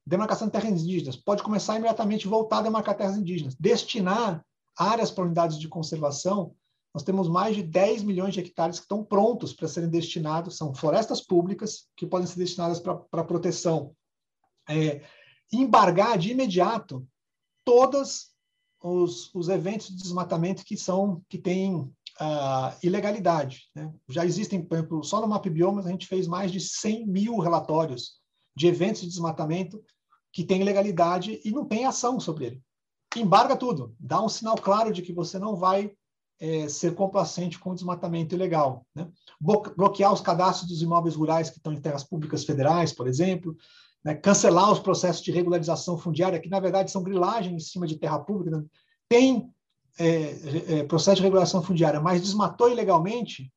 demarcação 0.05 0.47
de 0.47 0.53
terras 0.53 0.81
indígenas 0.81 1.15
pode 1.15 1.43
começar 1.43 1.75
imediatamente 1.75 2.27
voltar 2.27 2.59
a 2.59 2.63
demarcar 2.63 2.97
terras 2.97 3.17
indígenas, 3.17 3.55
destinar 3.55 4.43
áreas 4.77 5.11
para 5.11 5.25
unidades 5.25 5.59
de 5.59 5.67
conservação. 5.67 6.55
nós 6.93 7.03
temos 7.03 7.27
mais 7.27 7.55
de 7.55 7.61
10 7.61 8.03
milhões 8.03 8.33
de 8.33 8.39
hectares 8.39 8.79
que 8.79 8.85
estão 8.85 9.03
prontos 9.03 9.53
para 9.53 9.67
serem 9.67 9.89
destinados, 9.89 10.57
são 10.57 10.73
florestas 10.73 11.21
públicas 11.21 11.87
que 11.95 12.07
podem 12.07 12.27
ser 12.27 12.39
destinadas 12.39 12.79
para 12.79 13.23
proteção. 13.23 13.95
É, 14.67 15.03
embargar 15.51 16.17
de 16.17 16.31
imediato 16.31 17.07
todos 17.63 18.31
os, 18.81 19.33
os, 19.33 19.49
eventos 19.49 19.87
de 19.87 19.97
desmatamento 19.97 20.63
que 20.63 20.77
são 20.77 21.21
que 21.29 21.37
têm 21.37 21.91
uh, 22.21 22.75
ilegalidade. 22.83 23.69
Né? 23.75 23.91
Já 24.07 24.25
existem, 24.25 24.63
por 24.63 24.77
exemplo, 24.77 25.03
só 25.03 25.21
no 25.21 25.27
MapBiomas 25.27 25.85
a 25.85 25.91
gente 25.91 26.07
fez 26.07 26.27
mais 26.27 26.51
de 26.51 26.59
100 26.59 27.07
mil 27.07 27.37
relatórios 27.39 28.17
de 28.55 28.67
eventos 28.67 29.01
de 29.01 29.07
desmatamento 29.07 29.81
que 30.33 30.43
têm 30.43 30.61
ilegalidade 30.61 31.39
e 31.43 31.51
não 31.51 31.65
tem 31.65 31.85
ação 31.85 32.19
sobre 32.19 32.45
ele. 32.45 32.61
Embarga 33.15 33.55
tudo, 33.55 33.95
dá 33.99 34.21
um 34.21 34.29
sinal 34.29 34.55
claro 34.55 34.91
de 34.91 35.01
que 35.01 35.13
você 35.13 35.39
não 35.39 35.55
vai 35.55 35.91
é, 36.39 36.67
ser 36.67 36.93
complacente 36.93 37.57
com 37.57 37.71
o 37.71 37.75
desmatamento 37.75 38.35
ilegal. 38.35 38.85
Né? 38.93 39.09
Bloquear 39.39 40.13
os 40.13 40.21
cadastros 40.21 40.69
dos 40.69 40.81
imóveis 40.81 41.15
rurais 41.15 41.49
que 41.49 41.57
estão 41.57 41.73
em 41.73 41.81
terras 41.81 42.03
públicas 42.03 42.43
federais, 42.43 42.93
por 42.93 43.07
exemplo, 43.07 43.55
né? 44.03 44.15
cancelar 44.15 44.71
os 44.71 44.79
processos 44.79 45.23
de 45.23 45.31
regularização 45.31 45.97
fundiária, 45.97 46.39
que 46.39 46.49
na 46.49 46.59
verdade 46.59 46.91
são 46.91 47.03
grilagem 47.03 47.55
em 47.55 47.59
cima 47.59 47.87
de 47.87 47.97
terra 47.97 48.19
pública. 48.19 48.57
Né? 48.57 48.65
Tem 49.09 49.49
é, 49.97 50.79
é, 50.79 50.83
processo 50.83 51.17
de 51.17 51.23
regulação 51.23 51.61
fundiária, 51.61 51.99
mas 51.99 52.21
desmatou 52.21 52.69
ilegalmente, 52.69 53.51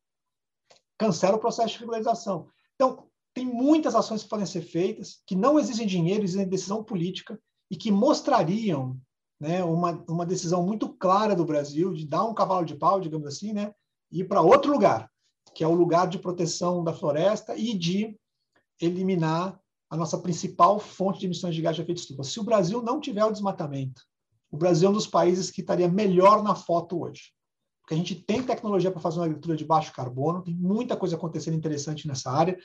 cancela 0.98 1.36
o 1.36 1.40
processo 1.40 1.74
de 1.74 1.80
regularização. 1.80 2.48
Então, 2.74 3.06
tem 3.34 3.46
muitas 3.46 3.94
ações 3.94 4.22
que 4.22 4.28
podem 4.28 4.46
ser 4.46 4.62
feitas, 4.62 5.22
que 5.26 5.36
não 5.36 5.58
exigem 5.58 5.86
dinheiro, 5.86 6.24
exigem 6.24 6.48
decisão 6.48 6.82
política, 6.82 7.40
e 7.70 7.76
que 7.76 7.92
mostrariam 7.92 8.98
né, 9.40 9.62
uma, 9.62 10.04
uma 10.08 10.26
decisão 10.26 10.62
muito 10.62 10.88
clara 10.88 11.34
do 11.36 11.44
Brasil 11.44 11.94
de 11.94 12.06
dar 12.06 12.24
um 12.24 12.34
cavalo 12.34 12.66
de 12.66 12.74
pau, 12.74 13.00
digamos 13.00 13.26
assim, 13.26 13.52
né, 13.52 13.72
e 14.10 14.20
ir 14.20 14.24
para 14.24 14.42
outro 14.42 14.72
lugar, 14.72 15.10
que 15.54 15.62
é 15.62 15.66
o 15.66 15.74
lugar 15.74 16.08
de 16.08 16.18
proteção 16.18 16.82
da 16.82 16.92
floresta 16.92 17.56
e 17.56 17.72
de 17.74 18.18
eliminar 18.80 19.58
a 19.88 19.96
nossa 19.96 20.18
principal 20.18 20.78
fonte 20.78 21.20
de 21.20 21.26
emissões 21.26 21.54
de 21.54 21.62
gás 21.62 21.76
de 21.76 21.82
efeito 21.82 21.98
estufa. 21.98 22.24
Se 22.24 22.38
o 22.40 22.44
Brasil 22.44 22.82
não 22.82 23.00
tiver 23.00 23.24
o 23.24 23.32
desmatamento, 23.32 24.02
o 24.50 24.56
Brasil 24.56 24.88
é 24.88 24.90
um 24.90 24.94
dos 24.94 25.06
países 25.06 25.50
que 25.50 25.60
estaria 25.60 25.88
melhor 25.88 26.42
na 26.42 26.54
foto 26.54 27.00
hoje. 27.00 27.32
Porque 27.80 27.94
a 27.94 27.96
gente 27.96 28.14
tem 28.14 28.42
tecnologia 28.42 28.90
para 28.90 29.00
fazer 29.00 29.18
uma 29.18 29.24
agricultura 29.24 29.56
de 29.56 29.64
baixo 29.64 29.92
carbono, 29.92 30.42
tem 30.42 30.54
muita 30.54 30.96
coisa 30.96 31.16
acontecendo 31.16 31.56
interessante 31.56 32.06
nessa 32.06 32.30
área. 32.30 32.58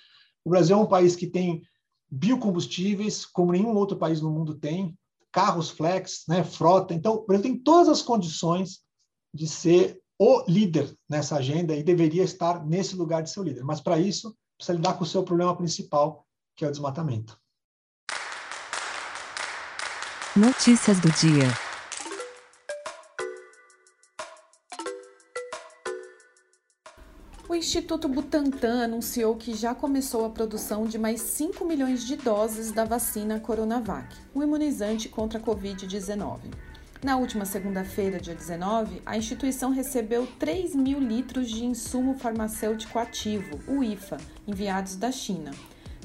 O 0.43 0.49
Brasil 0.49 0.75
é 0.75 0.79
um 0.79 0.87
país 0.87 1.15
que 1.15 1.27
tem 1.27 1.61
biocombustíveis, 2.09 3.25
como 3.25 3.51
nenhum 3.51 3.75
outro 3.75 3.97
país 3.97 4.21
no 4.21 4.31
mundo 4.31 4.55
tem 4.55 4.97
carros 5.31 5.69
flex, 5.69 6.23
né, 6.27 6.43
frota. 6.43 6.93
Então, 6.93 7.15
o 7.15 7.25
Brasil 7.25 7.43
tem 7.43 7.57
todas 7.57 7.89
as 7.89 8.01
condições 8.01 8.81
de 9.33 9.47
ser 9.47 9.99
o 10.17 10.43
líder 10.47 10.95
nessa 11.09 11.35
agenda 11.35 11.75
e 11.75 11.83
deveria 11.83 12.23
estar 12.23 12.65
nesse 12.65 12.95
lugar 12.95 13.21
de 13.21 13.29
ser 13.29 13.41
o 13.41 13.43
líder. 13.43 13.63
Mas, 13.63 13.81
para 13.81 13.99
isso, 13.99 14.35
precisa 14.57 14.77
lidar 14.77 14.93
com 14.93 15.03
o 15.03 15.07
seu 15.07 15.23
problema 15.23 15.55
principal, 15.55 16.25
que 16.55 16.63
é 16.63 16.67
o 16.67 16.71
desmatamento. 16.71 17.37
Notícias 20.35 20.99
do 20.99 21.11
dia. 21.11 21.74
O 27.55 27.57
Instituto 27.57 28.09
Butantan 28.09 28.83
anunciou 28.83 29.33
que 29.33 29.55
já 29.55 29.73
começou 29.73 30.25
a 30.25 30.29
produção 30.29 30.83
de 30.83 30.97
mais 30.97 31.21
5 31.21 31.63
milhões 31.63 32.03
de 32.03 32.17
doses 32.17 32.69
da 32.69 32.83
vacina 32.83 33.39
Coronavac, 33.39 34.13
o 34.33 34.43
imunizante 34.43 35.07
contra 35.07 35.39
a 35.39 35.41
Covid-19. 35.41 36.39
Na 37.01 37.15
última 37.15 37.45
segunda-feira, 37.45 38.19
dia 38.19 38.35
19, 38.35 39.01
a 39.05 39.17
instituição 39.17 39.71
recebeu 39.71 40.27
3 40.37 40.75
mil 40.75 40.99
litros 40.99 41.49
de 41.49 41.63
insumo 41.63 42.17
farmacêutico 42.17 42.99
ativo, 42.99 43.57
o 43.69 43.81
IFA, 43.81 44.17
enviados 44.45 44.97
da 44.97 45.09
China. 45.09 45.51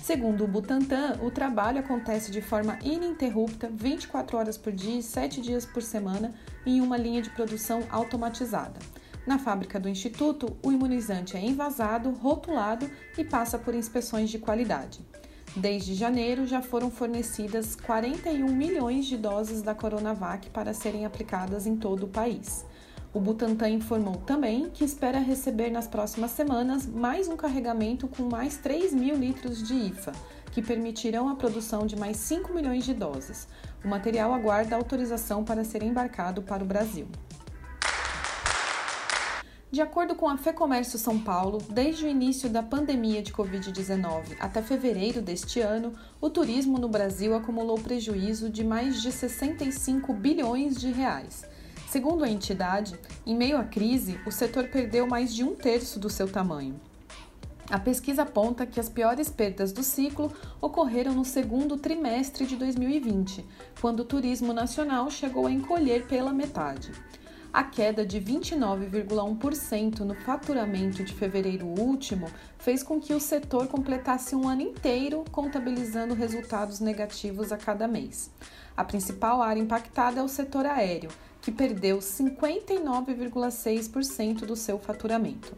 Segundo 0.00 0.44
o 0.44 0.48
Butantan, 0.48 1.18
o 1.20 1.32
trabalho 1.32 1.80
acontece 1.80 2.30
de 2.30 2.40
forma 2.40 2.78
ininterrupta, 2.80 3.68
24 3.74 4.36
horas 4.36 4.56
por 4.56 4.72
dia 4.72 5.00
e 5.00 5.02
7 5.02 5.40
dias 5.40 5.66
por 5.66 5.82
semana, 5.82 6.32
em 6.64 6.80
uma 6.80 6.96
linha 6.96 7.20
de 7.20 7.30
produção 7.30 7.82
automatizada. 7.90 8.78
Na 9.30 9.38
fábrica 9.38 9.78
do 9.78 9.88
Instituto, 9.88 10.56
o 10.60 10.72
imunizante 10.72 11.36
é 11.36 11.40
envasado, 11.40 12.10
rotulado 12.10 12.90
e 13.16 13.22
passa 13.22 13.56
por 13.56 13.76
inspeções 13.76 14.28
de 14.28 14.40
qualidade. 14.40 15.06
Desde 15.54 15.94
janeiro, 15.94 16.48
já 16.48 16.60
foram 16.60 16.90
fornecidas 16.90 17.76
41 17.76 18.48
milhões 18.48 19.06
de 19.06 19.16
doses 19.16 19.62
da 19.62 19.72
Coronavac 19.72 20.50
para 20.50 20.74
serem 20.74 21.06
aplicadas 21.06 21.64
em 21.64 21.76
todo 21.76 22.06
o 22.06 22.08
país. 22.08 22.66
O 23.14 23.20
Butantan 23.20 23.68
informou 23.68 24.16
também 24.16 24.68
que 24.68 24.84
espera 24.84 25.20
receber 25.20 25.70
nas 25.70 25.86
próximas 25.86 26.32
semanas 26.32 26.84
mais 26.84 27.28
um 27.28 27.36
carregamento 27.36 28.08
com 28.08 28.24
mais 28.24 28.56
3 28.56 28.92
mil 28.92 29.14
litros 29.14 29.62
de 29.62 29.74
IFA, 29.74 30.10
que 30.50 30.60
permitirão 30.60 31.28
a 31.28 31.36
produção 31.36 31.86
de 31.86 31.94
mais 31.94 32.16
5 32.16 32.52
milhões 32.52 32.84
de 32.84 32.94
doses. 32.94 33.46
O 33.84 33.86
material 33.86 34.34
aguarda 34.34 34.74
autorização 34.74 35.44
para 35.44 35.62
ser 35.62 35.84
embarcado 35.84 36.42
para 36.42 36.64
o 36.64 36.66
Brasil. 36.66 37.06
De 39.72 39.80
acordo 39.80 40.16
com 40.16 40.28
a 40.28 40.36
FEComércio 40.36 40.98
São 40.98 41.16
Paulo, 41.16 41.58
desde 41.70 42.04
o 42.04 42.08
início 42.08 42.50
da 42.50 42.60
pandemia 42.60 43.22
de 43.22 43.32
Covid-19 43.32 44.36
até 44.40 44.60
fevereiro 44.60 45.22
deste 45.22 45.60
ano, 45.60 45.94
o 46.20 46.28
turismo 46.28 46.76
no 46.76 46.88
Brasil 46.88 47.36
acumulou 47.36 47.78
prejuízo 47.78 48.50
de 48.50 48.64
mais 48.64 49.00
de 49.00 49.12
65 49.12 50.12
bilhões 50.12 50.74
de 50.74 50.90
reais. 50.90 51.44
Segundo 51.88 52.24
a 52.24 52.28
entidade, 52.28 52.98
em 53.24 53.36
meio 53.36 53.56
à 53.56 53.62
crise, 53.62 54.18
o 54.26 54.32
setor 54.32 54.66
perdeu 54.66 55.06
mais 55.06 55.32
de 55.32 55.44
um 55.44 55.54
terço 55.54 56.00
do 56.00 56.10
seu 56.10 56.26
tamanho. 56.26 56.80
A 57.70 57.78
pesquisa 57.78 58.22
aponta 58.22 58.66
que 58.66 58.80
as 58.80 58.88
piores 58.88 59.28
perdas 59.28 59.70
do 59.70 59.84
ciclo 59.84 60.32
ocorreram 60.60 61.14
no 61.14 61.24
segundo 61.24 61.76
trimestre 61.76 62.44
de 62.44 62.56
2020, 62.56 63.46
quando 63.80 64.00
o 64.00 64.04
turismo 64.04 64.52
nacional 64.52 65.08
chegou 65.08 65.46
a 65.46 65.52
encolher 65.52 66.08
pela 66.08 66.32
metade. 66.32 66.90
A 67.52 67.64
queda 67.64 68.06
de 68.06 68.20
29,1% 68.20 69.98
no 70.00 70.14
faturamento 70.14 71.02
de 71.02 71.12
fevereiro 71.12 71.66
último 71.66 72.30
fez 72.58 72.80
com 72.80 73.00
que 73.00 73.12
o 73.12 73.18
setor 73.18 73.66
completasse 73.66 74.36
um 74.36 74.48
ano 74.48 74.62
inteiro 74.62 75.24
contabilizando 75.32 76.14
resultados 76.14 76.78
negativos 76.78 77.50
a 77.50 77.56
cada 77.56 77.88
mês. 77.88 78.30
A 78.76 78.84
principal 78.84 79.42
área 79.42 79.60
impactada 79.60 80.20
é 80.20 80.22
o 80.22 80.28
setor 80.28 80.64
aéreo, 80.64 81.10
que 81.42 81.50
perdeu 81.50 81.98
59,6% 81.98 84.46
do 84.46 84.54
seu 84.54 84.78
faturamento. 84.78 85.52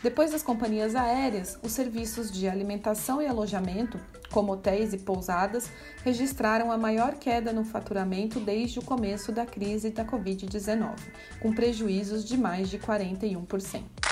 Depois 0.00 0.30
das 0.30 0.44
companhias 0.44 0.94
aéreas, 0.94 1.58
os 1.60 1.72
serviços 1.72 2.30
de 2.30 2.48
alimentação 2.48 3.20
e 3.20 3.26
alojamento, 3.26 3.98
como 4.30 4.52
hotéis 4.52 4.92
e 4.92 4.98
pousadas, 4.98 5.68
registraram 6.04 6.70
a 6.70 6.78
maior 6.78 7.16
queda 7.16 7.52
no 7.52 7.64
faturamento 7.64 8.38
desde 8.38 8.78
o 8.78 8.82
começo 8.82 9.32
da 9.32 9.44
crise 9.44 9.90
da 9.90 10.04
Covid-19, 10.04 10.94
com 11.40 11.52
prejuízos 11.52 12.24
de 12.24 12.36
mais 12.36 12.70
de 12.70 12.78
41%. 12.78 14.07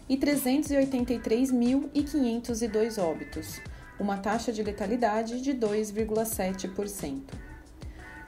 e 0.09 0.17
383.502 0.17 2.97
óbitos. 2.97 3.61
uma 3.99 4.17
taxa 4.17 4.51
de 4.51 4.61
letalidade 4.61 5.41
de 5.41 5.53
2,7%. 5.53 7.46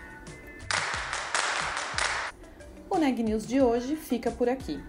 O 2.96 2.98
Neg 2.98 3.22
News 3.22 3.46
de 3.46 3.60
hoje 3.60 3.98
fica 3.98 4.32
por 4.32 4.48
aqui. 4.48 4.80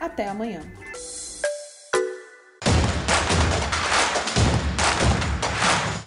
Até 0.00 0.28
amanhã. 0.28 0.62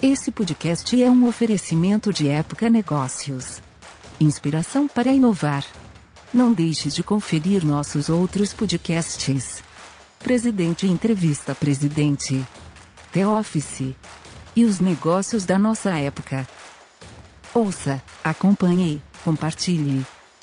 Esse 0.01 0.31
podcast 0.31 1.01
é 1.01 1.09
um 1.09 1.25
oferecimento 1.25 2.11
de 2.11 2.27
Época 2.27 2.69
Negócios. 2.69 3.61
Inspiração 4.19 4.85
para 4.85 5.13
inovar. 5.13 5.65
Não 6.33 6.51
deixe 6.51 6.89
de 6.89 7.01
conferir 7.01 7.65
nossos 7.65 8.09
outros 8.09 8.51
podcasts. 8.51 9.63
Presidente 10.19 10.85
Entrevista 10.85 11.55
Presidente. 11.55 12.45
The 13.13 13.25
Office. 13.25 13.95
E 14.57 14.65
os 14.65 14.81
negócios 14.81 15.45
da 15.45 15.57
nossa 15.57 15.97
época. 15.97 16.45
Ouça, 17.53 18.03
acompanhe, 18.25 19.01
compartilhe. 19.23 20.05